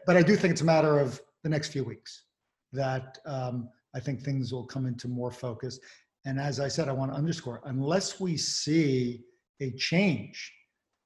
but 0.06 0.16
I 0.16 0.22
do 0.22 0.36
think 0.36 0.52
it's 0.52 0.60
a 0.60 0.64
matter 0.64 0.98
of 0.98 1.20
the 1.42 1.48
next 1.48 1.68
few 1.68 1.84
weeks 1.84 2.24
that 2.72 3.18
um, 3.26 3.68
I 3.94 4.00
think 4.00 4.22
things 4.22 4.52
will 4.52 4.64
come 4.64 4.86
into 4.86 5.08
more 5.08 5.30
focus. 5.30 5.80
And 6.24 6.38
as 6.38 6.60
I 6.60 6.68
said, 6.68 6.88
I 6.88 6.92
want 6.92 7.12
to 7.12 7.16
underscore, 7.16 7.60
unless 7.64 8.20
we 8.20 8.36
see 8.36 9.22
a 9.60 9.70
change 9.72 10.52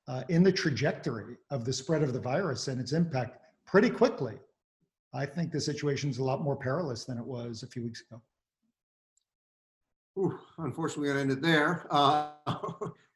uh, 0.09 0.24
in 0.28 0.42
the 0.42 0.52
trajectory 0.52 1.36
of 1.50 1.64
the 1.64 1.72
spread 1.72 2.02
of 2.02 2.12
the 2.12 2.20
virus 2.20 2.68
and 2.68 2.80
its 2.80 2.92
impact 2.92 3.38
pretty 3.66 3.90
quickly, 3.90 4.34
I 5.14 5.24
think 5.24 5.52
the 5.52 5.61
situation 5.61 6.11
is 6.11 6.18
a 6.18 6.24
lot 6.24 6.42
more 6.42 6.57
perilous 6.57 7.05
than 7.05 7.18
it 7.18 7.24
was 7.24 7.62
a 7.62 7.66
few 7.66 7.84
weeks 7.84 8.02
ago. 8.02 8.20
Ooh, 10.18 10.38
unfortunately, 10.59 11.11
I 11.11 11.20
ended 11.20 11.42
there. 11.42 11.86
Uh, 11.90 12.30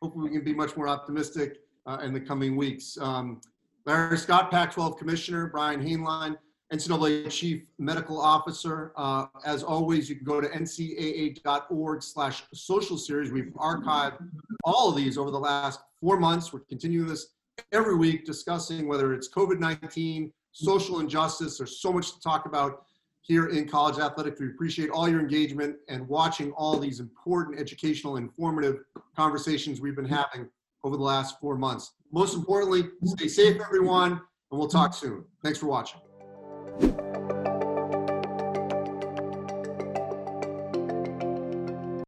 hopefully, 0.03 0.25
we 0.25 0.31
can 0.31 0.45
be 0.45 0.55
much 0.55 0.77
more 0.77 0.89
optimistic 0.89 1.59
uh, 1.87 1.99
in 2.03 2.13
the 2.13 2.21
coming 2.21 2.57
weeks. 2.57 2.97
Um, 3.01 3.41
Larry 3.89 4.19
Scott, 4.19 4.51
Pac-12 4.51 4.99
Commissioner, 4.99 5.47
Brian 5.47 5.83
Hainline, 5.83 6.37
NCAA 6.71 7.31
Chief 7.31 7.63
Medical 7.79 8.21
Officer. 8.21 8.93
Uh, 8.99 9.25
as 9.47 9.63
always, 9.63 10.11
you 10.11 10.17
can 10.17 10.27
go 10.27 10.43
to 10.43 10.49
ncaa.org 10.49 12.03
slash 12.03 12.43
social 12.53 12.99
series. 12.99 13.33
We've 13.33 13.51
archived 13.57 14.19
all 14.65 14.91
of 14.91 14.97
these 14.97 15.17
over 15.17 15.31
the 15.31 15.41
last 15.41 15.81
four 16.03 16.21
months. 16.21 16.53
We're 16.53 16.61
continuing 16.69 17.09
this 17.09 17.29
every 17.73 17.97
week, 17.97 18.27
discussing 18.27 18.89
whether 18.89 19.15
it's 19.15 19.33
COVID-19, 19.33 20.33
social 20.53 21.01
injustice. 21.01 21.57
There's 21.57 21.81
so 21.81 21.91
much 21.91 22.13
to 22.13 22.21
talk 22.21 22.45
about 22.45 22.85
here 23.23 23.47
in 23.47 23.67
college 23.67 23.99
athletics. 23.99 24.39
We 24.39 24.49
appreciate 24.49 24.91
all 24.91 25.09
your 25.09 25.21
engagement 25.21 25.77
and 25.89 26.07
watching 26.07 26.53
all 26.53 26.79
these 26.79 27.01
important 27.01 27.59
educational, 27.59 28.19
informative 28.19 28.81
conversations 29.17 29.81
we've 29.81 29.97
been 29.97 30.05
having 30.05 30.47
over 30.85 30.99
the 30.99 31.03
last 31.03 31.41
four 31.41 31.57
months. 31.57 31.93
Most 32.11 32.35
importantly, 32.35 32.89
stay 33.05 33.29
safe, 33.29 33.61
everyone, 33.61 34.13
and 34.13 34.59
we'll 34.59 34.69
talk 34.69 34.95
soon. 34.95 35.25
Thanks 35.43 35.59
for 35.59 35.67
watching. 35.67 36.01